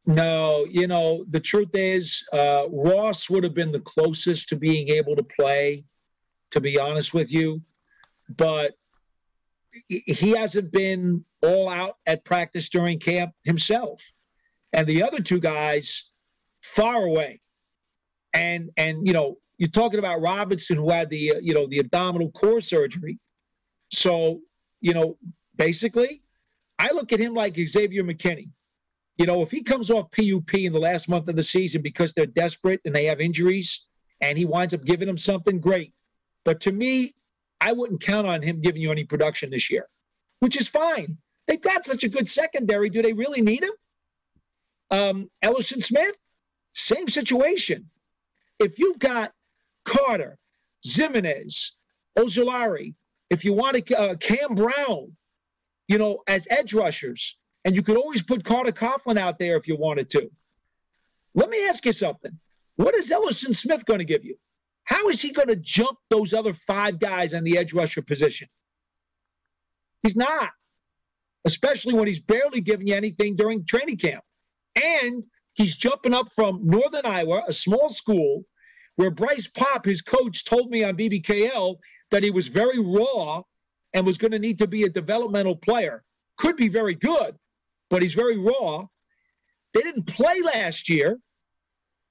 No, 0.06 0.66
you 0.68 0.86
know 0.86 1.24
the 1.30 1.40
truth 1.40 1.70
is, 1.74 2.24
uh, 2.32 2.66
Ross 2.70 3.30
would 3.30 3.44
have 3.44 3.54
been 3.54 3.72
the 3.72 3.80
closest 3.80 4.48
to 4.50 4.56
being 4.56 4.88
able 4.88 5.16
to 5.16 5.22
play 5.22 5.84
to 6.52 6.60
be 6.60 6.78
honest 6.78 7.12
with 7.12 7.32
you. 7.32 7.60
But 8.28 8.74
he 9.88 10.30
hasn't 10.30 10.70
been 10.70 11.24
all 11.42 11.68
out 11.68 11.96
at 12.06 12.24
practice 12.24 12.68
during 12.68 12.98
camp 12.98 13.32
himself. 13.44 14.02
And 14.72 14.86
the 14.86 15.02
other 15.02 15.20
two 15.20 15.40
guys, 15.40 16.10
far 16.62 17.04
away. 17.04 17.40
And, 18.32 18.70
and 18.76 19.06
you 19.06 19.12
know, 19.12 19.36
you're 19.58 19.68
talking 19.68 19.98
about 19.98 20.20
Robinson, 20.20 20.76
who 20.76 20.90
had 20.90 21.10
the, 21.10 21.32
uh, 21.32 21.38
you 21.40 21.54
know, 21.54 21.66
the 21.66 21.78
abdominal 21.78 22.30
core 22.30 22.60
surgery. 22.60 23.18
So, 23.90 24.40
you 24.80 24.94
know, 24.94 25.18
basically, 25.56 26.22
I 26.78 26.90
look 26.92 27.12
at 27.12 27.20
him 27.20 27.34
like 27.34 27.56
Xavier 27.56 28.02
McKinney. 28.02 28.48
You 29.18 29.26
know, 29.26 29.42
if 29.42 29.50
he 29.50 29.62
comes 29.62 29.90
off 29.90 30.10
PUP 30.10 30.54
in 30.54 30.72
the 30.72 30.80
last 30.80 31.08
month 31.08 31.28
of 31.28 31.36
the 31.36 31.42
season 31.42 31.82
because 31.82 32.12
they're 32.12 32.26
desperate 32.26 32.80
and 32.84 32.94
they 32.94 33.04
have 33.04 33.20
injuries 33.20 33.86
and 34.22 34.38
he 34.38 34.46
winds 34.46 34.72
up 34.72 34.84
giving 34.84 35.06
them 35.06 35.18
something, 35.18 35.60
great. 35.60 35.92
But 36.44 36.60
to 36.62 36.72
me, 36.72 37.14
I 37.60 37.72
wouldn't 37.72 38.02
count 38.02 38.26
on 38.26 38.42
him 38.42 38.60
giving 38.60 38.82
you 38.82 38.90
any 38.90 39.04
production 39.04 39.50
this 39.50 39.70
year, 39.70 39.88
which 40.40 40.56
is 40.56 40.68
fine. 40.68 41.16
They've 41.46 41.60
got 41.60 41.84
such 41.84 42.04
a 42.04 42.08
good 42.08 42.28
secondary. 42.28 42.90
Do 42.90 43.02
they 43.02 43.12
really 43.12 43.40
need 43.40 43.62
him? 43.62 43.72
Um, 44.90 45.30
Elerson 45.44 45.82
Smith, 45.82 46.16
same 46.72 47.08
situation. 47.08 47.88
If 48.58 48.78
you've 48.78 48.98
got 48.98 49.32
Carter, 49.84 50.38
Ximines, 50.86 51.70
Ojulari, 52.18 52.94
if 53.30 53.44
you 53.44 53.52
want 53.52 53.86
to, 53.86 53.98
uh, 53.98 54.16
Cam 54.16 54.54
Brown, 54.54 55.16
you 55.88 55.98
know, 55.98 56.22
as 56.26 56.46
edge 56.50 56.74
rushers, 56.74 57.36
and 57.64 57.76
you 57.76 57.82
could 57.82 57.96
always 57.96 58.22
put 58.22 58.44
Carter 58.44 58.72
Coughlin 58.72 59.18
out 59.18 59.38
there 59.38 59.56
if 59.56 59.68
you 59.68 59.76
wanted 59.76 60.10
to. 60.10 60.30
Let 61.34 61.48
me 61.48 61.66
ask 61.66 61.84
you 61.86 61.92
something. 61.92 62.38
What 62.76 62.94
is 62.94 63.10
Elerson 63.10 63.54
Smith 63.54 63.86
going 63.86 63.98
to 63.98 64.04
give 64.04 64.24
you? 64.24 64.36
How 64.84 65.08
is 65.08 65.20
he 65.20 65.32
going 65.32 65.48
to 65.48 65.56
jump 65.56 65.98
those 66.10 66.32
other 66.32 66.52
five 66.52 66.98
guys 66.98 67.34
on 67.34 67.44
the 67.44 67.58
edge 67.58 67.72
rusher 67.72 68.02
position? 68.02 68.48
He's 70.02 70.16
not, 70.16 70.50
especially 71.44 71.94
when 71.94 72.06
he's 72.06 72.20
barely 72.20 72.60
giving 72.60 72.88
you 72.88 72.94
anything 72.94 73.36
during 73.36 73.64
training 73.64 73.98
camp. 73.98 74.24
And 74.82 75.24
he's 75.54 75.76
jumping 75.76 76.14
up 76.14 76.28
from 76.34 76.60
Northern 76.64 77.06
Iowa, 77.06 77.44
a 77.46 77.52
small 77.52 77.90
school, 77.90 78.44
where 78.96 79.10
Bryce 79.10 79.46
Paup, 79.48 79.84
his 79.84 80.02
coach, 80.02 80.44
told 80.44 80.70
me 80.70 80.84
on 80.84 80.96
BBKL 80.96 81.76
that 82.10 82.22
he 82.22 82.30
was 82.30 82.48
very 82.48 82.80
raw 82.80 83.42
and 83.94 84.04
was 84.04 84.18
going 84.18 84.32
to 84.32 84.38
need 84.38 84.58
to 84.58 84.66
be 84.66 84.82
a 84.84 84.88
developmental 84.88 85.56
player. 85.56 86.02
Could 86.38 86.56
be 86.56 86.68
very 86.68 86.94
good, 86.94 87.36
but 87.90 88.02
he's 88.02 88.14
very 88.14 88.38
raw. 88.38 88.86
They 89.74 89.80
didn't 89.80 90.06
play 90.06 90.40
last 90.42 90.88
year. 90.88 91.18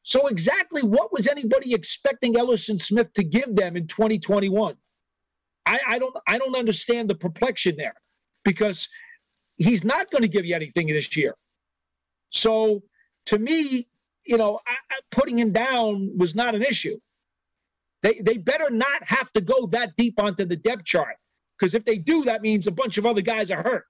So 0.04 0.28
exactly 0.28 0.82
what 0.82 1.14
was 1.14 1.28
anybody 1.28 1.74
expecting 1.74 2.34
Elerson 2.36 2.82
Smith 2.82 3.14
to 3.14 3.24
give 3.24 3.56
them 3.56 3.78
in 3.78 3.88
2021? 3.88 4.76
I, 5.66 5.80
I 5.88 6.00
don't 6.00 6.16
I 6.28 6.38
don't 6.38 6.56
understand 6.56 7.10
the 7.10 7.16
perplexion 7.16 7.76
there 7.78 7.94
because 8.44 8.90
he's 9.58 9.84
not 9.84 10.10
going 10.10 10.24
to 10.24 10.28
give 10.28 10.46
you 10.46 10.56
anything 10.56 10.88
this 10.88 11.16
year. 11.16 11.36
So 12.32 12.82
to 13.28 13.38
me, 13.38 13.88
you 14.26 14.38
know, 14.38 14.60
I, 14.66 14.74
I, 14.90 15.00
putting 15.12 15.38
him 15.38 15.52
down 15.52 16.18
was 16.18 16.34
not 16.34 16.56
an 16.56 16.64
issue. 16.64 16.98
They 18.02 18.20
they 18.24 18.38
better 18.38 18.72
not 18.72 19.04
have 19.04 19.32
to 19.34 19.42
go 19.42 19.68
that 19.68 19.96
deep 19.98 20.16
onto 20.20 20.46
the 20.46 20.56
depth 20.56 20.86
chart 20.86 21.16
because 21.60 21.76
if 21.76 21.86
they 21.86 22.00
do, 22.00 22.24
that 22.24 22.42
means 22.42 22.66
a 22.66 22.72
bunch 22.72 22.98
of 22.98 23.06
other 23.06 23.22
guys 23.22 23.52
are 23.52 23.62
hurt. 23.62 23.86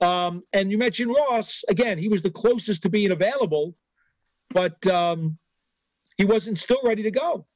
Um, 0.00 0.42
and 0.52 0.70
you 0.70 0.78
mentioned 0.78 1.10
Ross 1.10 1.64
again; 1.68 1.98
he 1.98 2.08
was 2.08 2.22
the 2.22 2.30
closest 2.30 2.82
to 2.82 2.88
being 2.88 3.10
available 3.10 3.74
but 4.52 4.86
um, 4.86 5.38
he 6.16 6.24
wasn't 6.24 6.58
still 6.58 6.80
ready 6.84 7.02
to 7.02 7.10
go. 7.10 7.46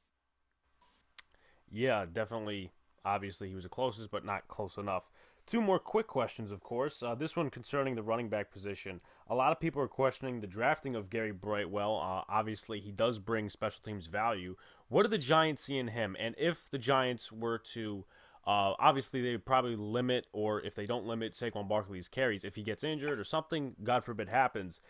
Yeah, 1.71 2.05
definitely. 2.11 2.71
Obviously, 3.05 3.49
he 3.49 3.55
was 3.55 3.63
the 3.63 3.69
closest, 3.69 4.11
but 4.11 4.25
not 4.25 4.47
close 4.47 4.77
enough. 4.77 5.09
Two 5.45 5.61
more 5.61 5.79
quick 5.79 6.07
questions, 6.07 6.51
of 6.51 6.61
course. 6.61 7.01
Uh, 7.01 7.15
this 7.15 7.37
one 7.37 7.49
concerning 7.49 7.95
the 7.95 8.03
running 8.03 8.27
back 8.27 8.51
position. 8.51 8.99
A 9.29 9.35
lot 9.35 9.53
of 9.53 9.61
people 9.61 9.81
are 9.81 9.87
questioning 9.87 10.41
the 10.41 10.47
drafting 10.47 10.93
of 10.93 11.09
Gary 11.09 11.31
Brightwell. 11.31 11.95
Uh, 11.95 12.29
obviously, 12.29 12.81
he 12.81 12.91
does 12.91 13.19
bring 13.19 13.49
special 13.49 13.79
teams 13.83 14.07
value. 14.07 14.57
What 14.89 15.03
do 15.03 15.07
the 15.07 15.17
Giants 15.17 15.63
see 15.63 15.77
in 15.77 15.87
him? 15.87 16.17
And 16.19 16.35
if 16.37 16.69
the 16.69 16.77
Giants 16.77 17.31
were 17.31 17.59
to, 17.73 18.03
uh, 18.45 18.73
obviously, 18.77 19.21
they 19.21 19.37
probably 19.37 19.77
limit, 19.77 20.27
or 20.33 20.61
if 20.63 20.75
they 20.75 20.85
don't 20.85 21.05
limit 21.05 21.31
Saquon 21.31 21.69
Barkley's 21.69 22.09
carries, 22.09 22.43
if 22.43 22.55
he 22.55 22.63
gets 22.63 22.83
injured 22.83 23.17
or 23.17 23.23
something, 23.23 23.73
God 23.81 24.03
forbid, 24.03 24.27
happens, 24.27 24.81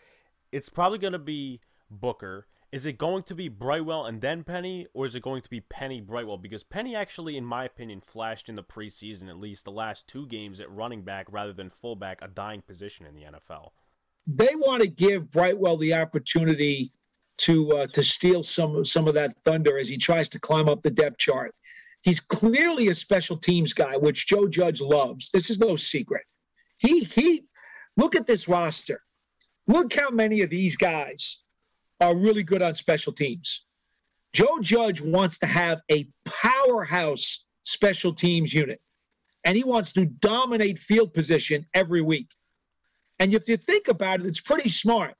it's 0.50 0.68
probably 0.68 0.98
going 0.98 1.12
to 1.12 1.20
be 1.20 1.60
Booker. 1.90 2.46
Is 2.70 2.84
it 2.84 2.98
going 2.98 3.22
to 3.24 3.34
be 3.34 3.48
Brightwell 3.48 4.04
and 4.04 4.20
then 4.20 4.44
Penny, 4.44 4.86
or 4.92 5.06
is 5.06 5.14
it 5.14 5.22
going 5.22 5.40
to 5.40 5.48
be 5.48 5.60
Penny 5.60 6.02
Brightwell? 6.02 6.36
Because 6.36 6.62
Penny 6.62 6.94
actually, 6.94 7.38
in 7.38 7.44
my 7.44 7.64
opinion, 7.64 8.02
flashed 8.02 8.50
in 8.50 8.56
the 8.56 8.62
preseason, 8.62 9.28
at 9.28 9.40
least 9.40 9.64
the 9.64 9.70
last 9.70 10.06
two 10.06 10.26
games 10.26 10.60
at 10.60 10.70
running 10.70 11.02
back 11.02 11.26
rather 11.30 11.54
than 11.54 11.70
fullback, 11.70 12.18
a 12.20 12.28
dying 12.28 12.60
position 12.60 13.06
in 13.06 13.14
the 13.14 13.22
NFL. 13.22 13.70
They 14.26 14.54
want 14.54 14.82
to 14.82 14.88
give 14.88 15.30
Brightwell 15.30 15.78
the 15.78 15.94
opportunity 15.94 16.92
to 17.38 17.70
uh, 17.72 17.86
to 17.86 18.02
steal 18.02 18.42
some 18.42 18.84
some 18.84 19.08
of 19.08 19.14
that 19.14 19.34
thunder 19.44 19.78
as 19.78 19.88
he 19.88 19.96
tries 19.96 20.28
to 20.30 20.38
climb 20.38 20.68
up 20.68 20.82
the 20.82 20.90
depth 20.90 21.18
chart. 21.18 21.54
He's 22.02 22.20
clearly 22.20 22.88
a 22.88 22.94
special 22.94 23.36
teams 23.36 23.72
guy, 23.72 23.96
which 23.96 24.26
Joe 24.26 24.46
Judge 24.46 24.80
loves. 24.80 25.30
This 25.32 25.48
is 25.48 25.58
no 25.58 25.76
secret. 25.76 26.24
He 26.76 27.04
he 27.04 27.44
look 27.96 28.14
at 28.14 28.26
this 28.26 28.48
roster. 28.48 29.00
Look 29.66 29.94
how 29.94 30.10
many 30.10 30.42
of 30.42 30.50
these 30.50 30.76
guys 30.76 31.38
are 32.00 32.16
really 32.16 32.42
good 32.42 32.62
on 32.62 32.74
special 32.74 33.12
teams. 33.12 33.64
Joe 34.32 34.58
Judge 34.60 35.00
wants 35.00 35.38
to 35.38 35.46
have 35.46 35.80
a 35.90 36.08
powerhouse 36.24 37.44
special 37.64 38.14
teams 38.14 38.52
unit. 38.54 38.80
and 39.44 39.56
he 39.56 39.64
wants 39.64 39.92
to 39.92 40.06
dominate 40.06 40.78
field 40.78 41.14
position 41.14 41.64
every 41.74 42.02
week. 42.02 42.28
And 43.18 43.32
if 43.34 43.48
you 43.48 43.56
think 43.56 43.88
about 43.88 44.20
it, 44.20 44.26
it's 44.26 44.40
pretty 44.40 44.68
smart 44.68 45.14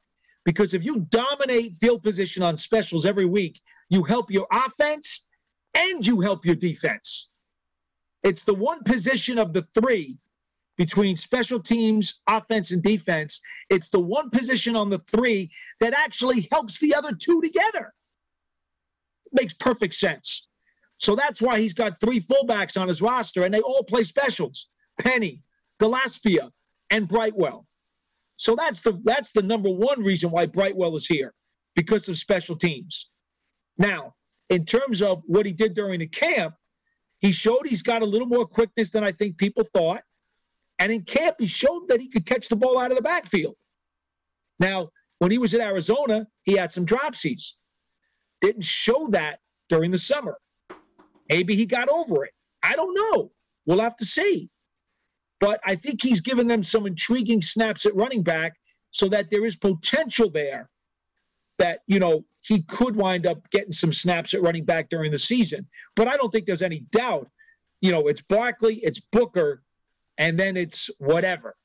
because 0.44 0.74
if 0.74 0.84
you 0.84 1.06
dominate 1.10 1.76
field 1.76 2.02
position 2.02 2.42
on 2.42 2.58
specials 2.58 3.04
every 3.06 3.24
week, 3.26 3.60
you 3.90 4.02
help 4.02 4.30
your 4.30 4.46
offense 4.52 5.28
and 5.74 6.06
you 6.06 6.20
help 6.20 6.44
your 6.44 6.56
defense. 6.56 7.30
It's 8.22 8.44
the 8.44 8.54
one 8.54 8.82
position 8.84 9.38
of 9.38 9.52
the 9.52 9.62
three 9.62 10.18
between 10.78 11.16
special 11.16 11.60
teams, 11.60 12.22
offense, 12.28 12.70
and 12.70 12.82
defense. 12.82 13.40
It's 13.68 13.90
the 13.90 14.00
one 14.00 14.30
position 14.30 14.76
on 14.76 14.88
the 14.88 15.00
three 15.00 15.50
that 15.80 15.92
actually 15.92 16.48
helps 16.50 16.78
the 16.78 16.94
other 16.94 17.12
two 17.12 17.42
together. 17.42 17.92
makes 19.32 19.52
perfect 19.52 19.94
sense. 19.94 20.48
So 20.96 21.14
that's 21.14 21.42
why 21.42 21.60
he's 21.60 21.74
got 21.74 22.00
three 22.00 22.20
fullbacks 22.20 22.80
on 22.80 22.88
his 22.88 23.02
roster, 23.02 23.42
and 23.42 23.52
they 23.52 23.60
all 23.60 23.82
play 23.84 24.04
specials 24.04 24.68
Penny, 25.00 25.42
Gillaspia, 25.80 26.50
and 26.90 27.06
Brightwell. 27.06 27.66
So 28.36 28.56
that's 28.56 28.80
the 28.80 29.00
that's 29.04 29.30
the 29.32 29.42
number 29.42 29.70
one 29.70 30.02
reason 30.02 30.30
why 30.30 30.46
Brightwell 30.46 30.96
is 30.96 31.06
here 31.06 31.34
because 31.74 32.08
of 32.08 32.16
special 32.16 32.56
teams. 32.56 33.10
Now, 33.78 34.14
in 34.48 34.64
terms 34.64 35.02
of 35.02 35.22
what 35.26 35.46
he 35.46 35.52
did 35.52 35.74
during 35.74 36.00
the 36.00 36.06
camp, 36.06 36.54
he 37.18 37.32
showed 37.32 37.66
he's 37.66 37.82
got 37.82 38.02
a 38.02 38.06
little 38.06 38.26
more 38.28 38.46
quickness 38.46 38.90
than 38.90 39.04
I 39.04 39.12
think 39.12 39.36
people 39.38 39.64
thought. 39.64 40.02
And 40.78 40.92
in 40.92 41.02
camp, 41.02 41.36
he 41.38 41.46
showed 41.46 41.88
that 41.88 42.00
he 42.00 42.08
could 42.08 42.26
catch 42.26 42.48
the 42.48 42.56
ball 42.56 42.78
out 42.78 42.90
of 42.90 42.96
the 42.96 43.02
backfield. 43.02 43.56
Now, 44.60 44.90
when 45.18 45.30
he 45.30 45.38
was 45.38 45.54
in 45.54 45.60
Arizona, 45.60 46.26
he 46.44 46.54
had 46.54 46.72
some 46.72 46.86
dropsies. 46.86 47.52
Didn't 48.40 48.64
show 48.64 49.08
that 49.10 49.40
during 49.68 49.90
the 49.90 49.98
summer. 49.98 50.38
Maybe 51.28 51.56
he 51.56 51.66
got 51.66 51.88
over 51.88 52.24
it. 52.24 52.32
I 52.62 52.74
don't 52.74 52.94
know. 52.94 53.32
We'll 53.66 53.80
have 53.80 53.96
to 53.96 54.04
see. 54.04 54.48
But 55.40 55.60
I 55.64 55.74
think 55.74 56.02
he's 56.02 56.20
given 56.20 56.46
them 56.46 56.64
some 56.64 56.86
intriguing 56.86 57.42
snaps 57.42 57.86
at 57.86 57.94
running 57.94 58.22
back 58.22 58.54
so 58.90 59.08
that 59.08 59.30
there 59.30 59.44
is 59.44 59.56
potential 59.56 60.30
there 60.30 60.70
that, 61.58 61.80
you 61.86 61.98
know, 61.98 62.24
he 62.40 62.62
could 62.62 62.96
wind 62.96 63.26
up 63.26 63.38
getting 63.50 63.72
some 63.72 63.92
snaps 63.92 64.32
at 64.32 64.42
running 64.42 64.64
back 64.64 64.88
during 64.88 65.10
the 65.10 65.18
season. 65.18 65.66
But 65.96 66.08
I 66.08 66.16
don't 66.16 66.30
think 66.30 66.46
there's 66.46 66.62
any 66.62 66.80
doubt. 66.92 67.28
You 67.80 67.92
know, 67.92 68.08
it's 68.08 68.22
Barkley, 68.22 68.76
it's 68.76 69.00
Booker, 69.00 69.62
and 70.18 70.38
then 70.38 70.56
it's 70.56 70.90
whatever. 70.98 71.56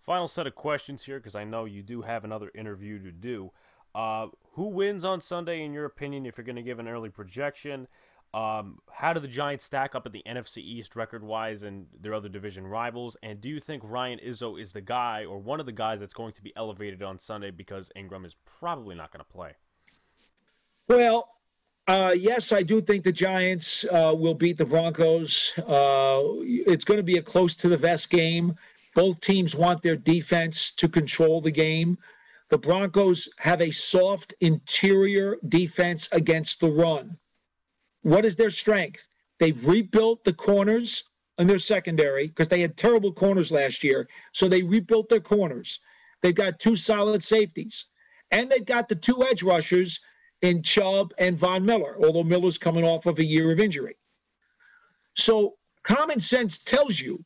Final 0.00 0.28
set 0.28 0.46
of 0.46 0.54
questions 0.54 1.02
here 1.02 1.18
because 1.18 1.34
I 1.34 1.44
know 1.44 1.66
you 1.66 1.82
do 1.82 2.00
have 2.02 2.24
another 2.24 2.50
interview 2.54 3.02
to 3.02 3.12
do. 3.12 3.50
Uh, 3.94 4.28
who 4.52 4.68
wins 4.68 5.04
on 5.04 5.20
Sunday, 5.20 5.64
in 5.64 5.72
your 5.72 5.84
opinion, 5.84 6.24
if 6.24 6.38
you're 6.38 6.44
going 6.44 6.56
to 6.56 6.62
give 6.62 6.78
an 6.78 6.88
early 6.88 7.10
projection? 7.10 7.86
Um, 8.32 8.78
how 8.92 9.12
do 9.12 9.18
the 9.18 9.28
Giants 9.28 9.64
stack 9.64 9.96
up 9.96 10.06
at 10.06 10.12
the 10.12 10.22
NFC 10.24 10.58
East 10.58 10.94
record 10.94 11.24
wise 11.24 11.64
and 11.64 11.86
their 12.00 12.14
other 12.14 12.28
division 12.28 12.64
rivals? 12.64 13.16
And 13.24 13.40
do 13.40 13.48
you 13.48 13.58
think 13.58 13.82
Ryan 13.84 14.20
Izzo 14.24 14.60
is 14.60 14.70
the 14.70 14.80
guy 14.80 15.24
or 15.24 15.38
one 15.38 15.58
of 15.58 15.66
the 15.66 15.72
guys 15.72 15.98
that's 15.98 16.14
going 16.14 16.32
to 16.34 16.42
be 16.42 16.52
elevated 16.56 17.02
on 17.02 17.18
Sunday 17.18 17.50
because 17.50 17.90
Engram 17.96 18.24
is 18.24 18.36
probably 18.44 18.94
not 18.94 19.12
going 19.12 19.24
to 19.24 19.32
play? 19.32 19.52
Well, 20.86 21.28
uh, 21.90 22.12
yes, 22.12 22.52
I 22.52 22.62
do 22.62 22.80
think 22.80 23.02
the 23.02 23.10
Giants 23.10 23.84
uh, 23.90 24.14
will 24.16 24.34
beat 24.34 24.56
the 24.56 24.64
Broncos. 24.64 25.52
Uh, 25.58 26.22
it's 26.46 26.84
going 26.84 26.98
to 26.98 27.02
be 27.02 27.18
a 27.18 27.22
close 27.22 27.56
to 27.56 27.68
the 27.68 27.76
vest 27.76 28.10
game. 28.10 28.54
Both 28.94 29.18
teams 29.18 29.56
want 29.56 29.82
their 29.82 29.96
defense 29.96 30.70
to 30.72 30.88
control 30.88 31.40
the 31.40 31.50
game. 31.50 31.98
The 32.48 32.58
Broncos 32.58 33.28
have 33.38 33.60
a 33.60 33.72
soft 33.72 34.34
interior 34.40 35.38
defense 35.48 36.08
against 36.12 36.60
the 36.60 36.70
run. 36.70 37.16
What 38.02 38.24
is 38.24 38.36
their 38.36 38.50
strength? 38.50 39.08
They've 39.40 39.66
rebuilt 39.66 40.22
the 40.22 40.32
corners 40.32 41.02
in 41.38 41.48
their 41.48 41.58
secondary 41.58 42.28
because 42.28 42.48
they 42.48 42.60
had 42.60 42.76
terrible 42.76 43.12
corners 43.12 43.50
last 43.50 43.82
year. 43.82 44.08
So 44.30 44.48
they 44.48 44.62
rebuilt 44.62 45.08
their 45.08 45.18
corners. 45.18 45.80
They've 46.22 46.32
got 46.32 46.60
two 46.60 46.76
solid 46.76 47.24
safeties. 47.24 47.86
And 48.30 48.48
they've 48.48 48.64
got 48.64 48.88
the 48.88 48.94
two 48.94 49.24
edge 49.26 49.42
rushers 49.42 49.98
in 50.42 50.62
Chubb 50.62 51.12
and 51.18 51.36
Von 51.36 51.64
Miller, 51.64 51.96
although 52.02 52.24
Miller's 52.24 52.58
coming 52.58 52.84
off 52.84 53.06
of 53.06 53.18
a 53.18 53.24
year 53.24 53.52
of 53.52 53.60
injury. 53.60 53.96
So 55.14 55.54
common 55.82 56.20
sense 56.20 56.58
tells 56.58 57.00
you 57.00 57.22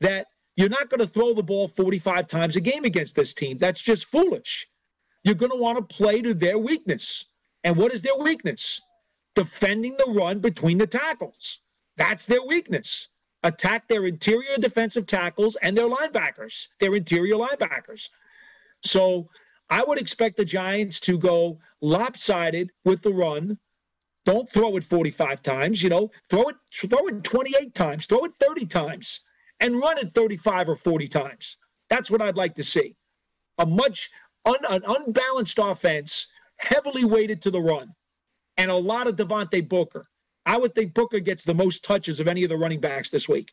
that 0.00 0.26
you're 0.56 0.68
not 0.68 0.90
going 0.90 1.00
to 1.00 1.06
throw 1.06 1.34
the 1.34 1.42
ball 1.42 1.66
45 1.66 2.26
times 2.26 2.56
a 2.56 2.60
game 2.60 2.84
against 2.84 3.16
this 3.16 3.34
team. 3.34 3.58
That's 3.58 3.80
just 3.80 4.06
foolish. 4.06 4.68
You're 5.24 5.34
going 5.34 5.52
to 5.52 5.58
want 5.58 5.78
to 5.78 5.94
play 5.94 6.20
to 6.22 6.34
their 6.34 6.58
weakness. 6.58 7.24
And 7.64 7.76
what 7.76 7.92
is 7.92 8.02
their 8.02 8.16
weakness? 8.16 8.80
defending 9.34 9.96
the 9.96 10.12
run 10.12 10.40
between 10.40 10.78
the 10.78 10.86
tackles. 10.86 11.60
That's 11.96 12.26
their 12.26 12.42
weakness. 12.44 13.08
Attack 13.44 13.88
their 13.88 14.06
interior 14.06 14.56
defensive 14.58 15.06
tackles 15.06 15.56
and 15.62 15.76
their 15.76 15.88
linebackers, 15.88 16.68
their 16.80 16.94
interior 16.94 17.34
linebackers. 17.34 18.08
So 18.84 19.28
I 19.70 19.82
would 19.84 19.98
expect 19.98 20.36
the 20.36 20.44
Giants 20.44 21.00
to 21.00 21.18
go 21.18 21.58
lopsided 21.80 22.70
with 22.84 23.02
the 23.02 23.12
run. 23.12 23.58
Don't 24.24 24.48
throw 24.48 24.76
it 24.76 24.84
45 24.84 25.42
times, 25.42 25.82
you 25.82 25.88
know, 25.88 26.10
throw 26.28 26.42
it 26.42 26.56
throw 26.74 27.06
it 27.08 27.24
28 27.24 27.74
times, 27.74 28.06
throw 28.06 28.24
it 28.24 28.32
30 28.38 28.66
times, 28.66 29.20
and 29.60 29.80
run 29.80 29.98
it 29.98 30.10
35 30.10 30.68
or 30.68 30.76
40 30.76 31.08
times. 31.08 31.56
That's 31.88 32.10
what 32.10 32.22
I'd 32.22 32.36
like 32.36 32.54
to 32.56 32.64
see. 32.64 32.96
A 33.58 33.66
much 33.66 34.10
un, 34.44 34.56
an 34.68 34.82
unbalanced 34.86 35.58
offense, 35.60 36.26
heavily 36.58 37.04
weighted 37.04 37.42
to 37.42 37.50
the 37.50 37.60
run 37.60 37.94
and 38.56 38.70
a 38.70 38.76
lot 38.76 39.08
of 39.08 39.16
Devontae 39.16 39.68
Booker. 39.68 40.08
I 40.46 40.56
would 40.56 40.74
think 40.74 40.94
Booker 40.94 41.20
gets 41.20 41.44
the 41.44 41.54
most 41.54 41.84
touches 41.84 42.20
of 42.20 42.28
any 42.28 42.42
of 42.42 42.48
the 42.48 42.56
running 42.56 42.80
backs 42.80 43.10
this 43.10 43.28
week. 43.28 43.52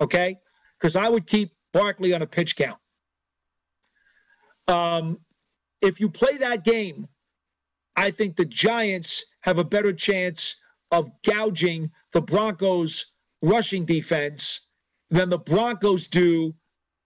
Okay? 0.00 0.38
Because 0.78 0.96
I 0.96 1.08
would 1.08 1.26
keep 1.26 1.54
Barkley 1.72 2.14
on 2.14 2.22
a 2.22 2.26
pitch 2.26 2.56
count. 2.56 2.78
Um, 4.68 5.18
if 5.80 6.00
you 6.00 6.08
play 6.08 6.36
that 6.38 6.64
game, 6.64 7.08
I 7.96 8.10
think 8.10 8.36
the 8.36 8.44
Giants 8.44 9.24
have 9.40 9.58
a 9.58 9.64
better 9.64 9.92
chance 9.92 10.56
of 10.90 11.10
gouging 11.24 11.90
the 12.12 12.20
Broncos' 12.20 13.06
rushing 13.42 13.84
defense 13.84 14.60
than 15.10 15.30
the 15.30 15.38
Broncos 15.38 16.08
do 16.08 16.54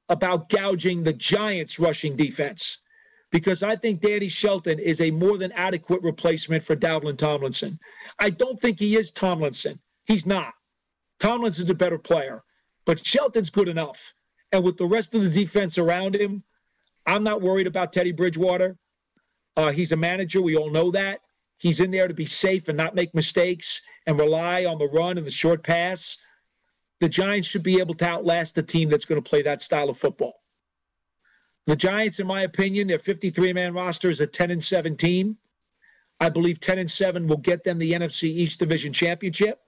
about 0.09 0.49
gouging 0.49 1.03
the 1.03 1.13
Giants' 1.13 1.79
rushing 1.79 2.17
defense 2.17 2.79
because 3.33 3.63
I 3.63 3.77
think 3.77 4.01
Danny 4.01 4.29
Shelton 4.29 4.79
is 4.79 5.01
a 5.01 5.11
more 5.11 5.39
than 5.39 5.51
adequate 5.53 6.03
replacement 6.03 6.63
for 6.63 6.77
Dalvin 6.77 7.17
Tomlinson. 7.17 7.79
I 8.19 8.31
don't 8.31 8.61
think 8.61 8.79
he 8.79 8.97
is 8.97 9.11
Tomlinson. 9.11 9.81
He's 10.05 10.27
not. 10.27 10.53
Tomlinson's 11.19 11.71
a 11.71 11.75
better 11.75 11.99
player, 11.99 12.45
but 12.85 13.05
Shelton's 13.05 13.51
good 13.51 13.69
enough. 13.69 14.13
And 14.53 14.63
with 14.63 14.77
the 14.77 14.87
rest 14.87 15.15
of 15.15 15.23
the 15.23 15.31
defense 15.31 15.79
around 15.79 16.15
him, 16.15 16.45
I'm 17.07 17.25
not 17.25 17.43
worried 17.43 17.67
about 17.67 17.93
Teddy 17.93 18.13
Bridgewater. 18.13 18.77
Uh, 19.57 19.71
he's 19.71 19.93
a 19.93 19.97
manager. 19.97 20.41
We 20.41 20.57
all 20.57 20.71
know 20.71 20.91
that. 20.93 21.21
He's 21.59 21.81
in 21.81 21.91
there 21.91 22.09
to 22.09 22.15
be 22.15 22.27
safe 22.27 22.69
and 22.69 22.77
not 22.77 22.95
make 22.95 23.15
mistakes 23.15 23.81
and 24.07 24.19
rely 24.19 24.65
on 24.65 24.79
the 24.79 24.89
run 24.89 25.19
and 25.19 25.27
the 25.27 25.31
short 25.31 25.63
pass. 25.63 26.17
The 27.01 27.09
Giants 27.09 27.49
should 27.49 27.63
be 27.63 27.79
able 27.79 27.95
to 27.95 28.07
outlast 28.07 28.55
the 28.55 28.63
team 28.63 28.89
that's 28.89 29.05
going 29.05 29.23
to 29.23 29.29
play 29.29 29.43
that 29.43 29.63
style 29.63 29.89
of 29.89 29.99
football. 29.99 30.35
The 31.67 31.77
Giants, 31.77 32.19
in 32.19 32.27
my 32.27 32.43
opinion, 32.43 32.89
their 32.89 32.99
53 32.99 33.53
man 33.53 33.75
roster 33.75 34.11
is 34.11 34.21
a 34.21 34.27
10 34.27 34.51
and 34.51 34.65
7 34.65 34.97
team. 34.97 35.37
I 36.19 36.29
believe 36.29 36.61
10 36.61 36.79
and 36.79 36.91
7 36.91 37.27
will 37.27 37.37
get 37.37 37.65
them 37.65 37.79
the 37.79 37.93
NFC 37.93 38.25
East 38.25 38.59
Division 38.59 38.93
Championship. 38.93 39.61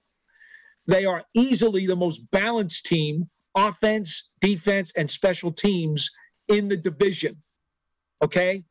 They 0.87 1.05
are 1.05 1.23
easily 1.33 1.87
the 1.87 1.95
most 1.95 2.29
balanced 2.31 2.85
team, 2.85 3.29
offense, 3.55 4.29
defense, 4.41 4.91
and 4.95 5.09
special 5.09 5.51
teams 5.51 6.09
in 6.47 6.67
the 6.67 6.77
division. 6.77 7.41
Okay? 8.23 8.63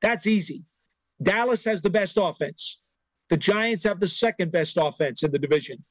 That's 0.00 0.26
easy. 0.26 0.64
Dallas 1.22 1.64
has 1.64 1.82
the 1.82 1.90
best 1.90 2.18
offense. 2.20 2.80
The 3.30 3.36
Giants 3.36 3.84
have 3.84 4.00
the 4.00 4.06
second 4.06 4.52
best 4.52 4.76
offense 4.80 5.22
in 5.22 5.32
the 5.32 5.38
division. 5.38 5.82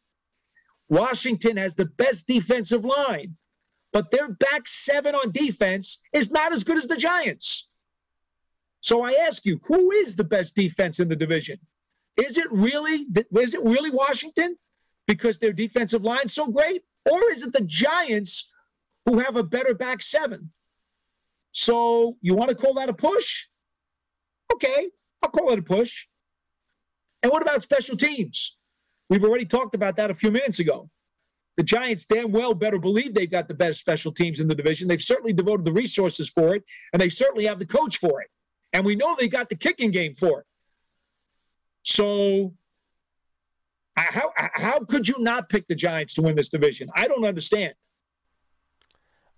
Washington 0.88 1.58
has 1.58 1.76
the 1.76 1.86
best 1.86 2.28
defensive 2.28 2.86
line 2.86 3.36
but 3.96 4.12
their 4.12 4.28
back 4.28 4.68
seven 4.68 5.16
on 5.16 5.32
defense 5.32 6.00
is 6.12 6.30
not 6.30 6.52
as 6.52 6.66
good 6.66 6.78
as 6.78 6.86
the 6.86 6.98
Giants. 6.98 7.70
So 8.82 9.04
I 9.04 9.14
ask 9.14 9.46
you, 9.46 9.58
who 9.64 9.92
is 9.92 10.16
the 10.16 10.24
best 10.26 10.54
defense 10.54 11.00
in 11.00 11.08
the 11.08 11.16
division? 11.16 11.58
Is 12.18 12.38
it 12.38 12.52
really 12.52 13.06
is 13.40 13.56
it 13.56 13.64
really 13.64 13.92
Washington 13.92 14.58
because 15.08 15.38
their 15.38 15.54
defensive 15.54 16.04
line's 16.04 16.34
so 16.34 16.48
great, 16.48 16.84
or 17.10 17.32
is 17.32 17.42
it 17.42 17.54
the 17.54 17.62
Giants 17.62 18.52
who 19.06 19.18
have 19.20 19.38
a 19.38 19.44
better 19.44 19.74
back 19.74 20.02
seven? 20.02 20.52
So 21.56 22.18
you 22.22 22.36
want 22.36 22.50
to 22.50 22.56
call 22.56 22.74
that 22.74 22.90
a 22.90 22.94
push? 22.94 23.46
Okay, 24.54 24.90
I'll 25.24 25.30
call 25.30 25.52
it 25.52 25.60
a 25.60 25.62
push. 25.62 26.06
And 27.24 27.32
what 27.32 27.42
about 27.42 27.64
special 27.64 27.96
teams? 27.96 28.58
We've 29.10 29.24
already 29.24 29.46
talked 29.46 29.74
about 29.74 29.96
that 29.96 30.12
a 30.12 30.14
few 30.14 30.32
minutes 30.32 30.60
ago. 30.60 30.90
The 31.56 31.64
Giants 31.64 32.06
damn 32.06 32.34
well 32.34 32.54
better 32.54 32.78
believe 32.78 33.14
they've 33.14 33.32
got 33.32 33.48
the 33.48 33.54
best 33.54 33.80
special 33.80 34.12
teams 34.12 34.42
in 34.42 34.50
the 34.50 34.54
division. 34.54 34.90
They've 34.90 35.02
certainly 35.02 35.32
devoted 35.32 35.66
the 35.66 35.72
resources 35.72 36.30
for 36.30 36.56
it, 36.56 36.64
and 36.92 37.02
they 37.02 37.08
certainly 37.08 37.46
have 37.46 37.58
the 37.58 37.66
coach 37.66 38.00
for 38.00 38.22
it. 38.22 38.28
And 38.74 38.86
we 38.86 38.98
know 38.98 39.16
they 39.18 39.30
got 39.30 39.48
the 39.48 39.56
kicking 39.56 39.92
game 39.92 40.14
for 40.14 40.42
it. 40.42 40.46
So 41.84 42.54
uh, 43.96 44.04
How 44.08 44.34
uh, 44.38 44.50
how 44.54 44.80
could 44.80 45.08
you 45.08 45.16
not 45.20 45.48
pick 45.48 45.66
the 45.70 45.76
Giants 45.76 46.16
to 46.16 46.22
win 46.22 46.36
this 46.36 46.50
division? 46.50 46.90
I 46.98 47.08
don't 47.08 47.24
understand. 47.24 47.74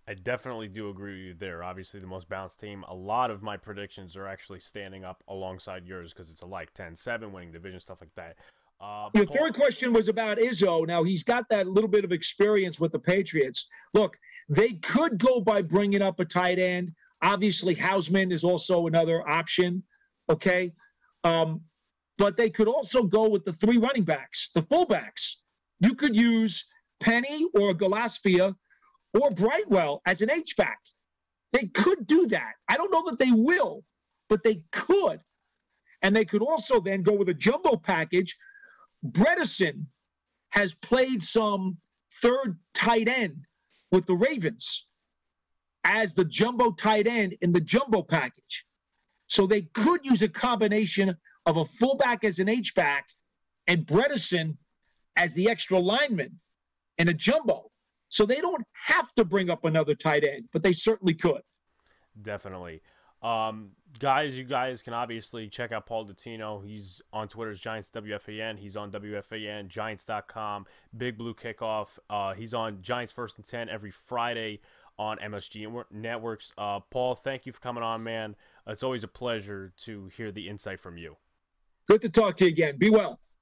I 0.09 0.13
definitely 0.13 0.69
do 0.69 0.89
agree 0.89 1.13
with 1.13 1.21
you 1.25 1.33
there. 1.33 1.63
Obviously, 1.63 1.99
the 1.99 2.07
most 2.07 2.29
balanced 2.29 2.61
team. 2.61 2.85
A 2.87 2.93
lot 2.93 3.29
of 3.29 3.43
my 3.43 3.57
predictions 3.57 4.15
are 4.15 4.25
actually 4.25 4.61
standing 4.61 5.03
up 5.03 5.21
alongside 5.27 5.85
yours 5.85 6.13
because 6.13 6.31
it's 6.31 6.43
a 6.43 6.45
like 6.45 6.73
10 6.73 6.95
7 6.95 7.31
winning 7.31 7.51
division, 7.51 7.79
stuff 7.79 7.99
like 7.99 8.15
that. 8.15 8.37
Uh, 8.79 9.09
Your 9.13 9.25
third 9.25 9.53
question 9.53 9.91
was 9.91 10.07
about 10.07 10.37
Izzo. 10.37 10.87
Now, 10.87 11.03
he's 11.03 11.23
got 11.23 11.49
that 11.49 11.67
little 11.67 11.89
bit 11.89 12.05
of 12.05 12.11
experience 12.11 12.79
with 12.79 12.91
the 12.91 12.99
Patriots. 12.99 13.65
Look, 13.93 14.17
they 14.47 14.73
could 14.73 15.17
go 15.17 15.41
by 15.41 15.61
bringing 15.61 16.01
up 16.01 16.19
a 16.19 16.25
tight 16.25 16.59
end. 16.59 16.93
Obviously, 17.23 17.75
Hausmann 17.75 18.31
is 18.31 18.43
also 18.43 18.87
another 18.87 19.27
option. 19.27 19.83
Okay. 20.29 20.71
Um, 21.23 21.61
but 22.17 22.37
they 22.37 22.49
could 22.49 22.67
also 22.67 23.03
go 23.03 23.27
with 23.27 23.43
the 23.43 23.53
three 23.53 23.77
running 23.77 24.03
backs, 24.03 24.51
the 24.53 24.61
fullbacks. 24.61 25.35
You 25.79 25.95
could 25.95 26.15
use 26.15 26.63
Penny 26.99 27.45
or 27.55 27.73
Gillaspia 27.73 28.55
or 29.17 29.31
Brightwell 29.31 30.01
as 30.05 30.21
an 30.21 30.31
H-back. 30.31 30.79
They 31.53 31.67
could 31.67 32.07
do 32.07 32.27
that. 32.27 32.53
I 32.69 32.75
don't 32.75 32.91
know 32.91 33.09
that 33.09 33.19
they 33.19 33.31
will, 33.31 33.83
but 34.29 34.43
they 34.43 34.61
could. 34.71 35.19
And 36.01 36.15
they 36.15 36.25
could 36.25 36.41
also 36.41 36.79
then 36.79 37.01
go 37.01 37.13
with 37.13 37.29
a 37.29 37.33
jumbo 37.33 37.77
package. 37.77 38.37
Bredeson 39.05 39.85
has 40.49 40.73
played 40.75 41.23
some 41.23 41.77
third 42.21 42.57
tight 42.73 43.07
end 43.07 43.45
with 43.91 44.05
the 44.05 44.15
Ravens 44.15 44.85
as 45.83 46.13
the 46.13 46.25
jumbo 46.25 46.71
tight 46.71 47.07
end 47.07 47.35
in 47.41 47.51
the 47.51 47.61
jumbo 47.61 48.03
package. 48.03 48.65
So 49.27 49.47
they 49.47 49.61
could 49.73 50.05
use 50.05 50.21
a 50.21 50.27
combination 50.27 51.15
of 51.45 51.57
a 51.57 51.65
fullback 51.65 52.23
as 52.23 52.39
an 52.39 52.49
H-back 52.49 53.07
and 53.67 53.85
Bredeson 53.85 54.57
as 55.15 55.33
the 55.33 55.49
extra 55.49 55.79
lineman 55.79 56.39
in 56.97 57.07
a 57.07 57.13
jumbo. 57.13 57.71
So 58.09 58.25
they 58.25 58.41
don't 58.41 58.65
have 58.73 59.13
to 59.15 59.25
bring 59.25 59.49
up 59.49 59.65
another 59.65 59.95
tight 59.95 60.23
end, 60.23 60.47
but 60.53 60.63
they 60.63 60.73
certainly 60.73 61.13
could. 61.13 61.41
Definitely. 62.21 62.81
Um, 63.21 63.69
guys, 63.99 64.37
you 64.37 64.43
guys 64.43 64.81
can 64.83 64.93
obviously 64.93 65.49
check 65.49 65.71
out 65.71 65.85
Paul 65.85 66.05
Dottino. 66.05 66.63
He's 66.65 67.01
on 67.11 67.27
Twitter's 67.27 67.59
Giants 67.59 67.89
WFAN. 67.89 68.57
He's 68.57 68.75
on 68.75 68.91
WFAN, 68.91 69.67
Giants.com, 69.67 70.65
Big 70.97 71.17
Blue 71.17 71.33
Kickoff. 71.33 71.87
Uh, 72.09 72.33
he's 72.33 72.53
on 72.53 72.81
Giants 72.81 73.11
First 73.11 73.37
and 73.37 73.47
10 73.47 73.69
every 73.69 73.91
Friday 73.91 74.59
on 74.99 75.17
MSG 75.17 75.85
Networks. 75.91 76.53
Uh, 76.57 76.79
Paul, 76.91 77.15
thank 77.15 77.45
you 77.45 77.51
for 77.51 77.59
coming 77.59 77.83
on, 77.83 78.03
man. 78.03 78.35
It's 78.67 78.83
always 78.83 79.03
a 79.03 79.07
pleasure 79.07 79.73
to 79.83 80.09
hear 80.15 80.31
the 80.31 80.47
insight 80.47 80.79
from 80.79 80.97
you. 80.97 81.15
Good 81.87 82.01
to 82.01 82.09
talk 82.09 82.37
to 82.37 82.45
you 82.45 82.51
again. 82.51 82.77
Be 82.77 82.89
well. 82.89 83.19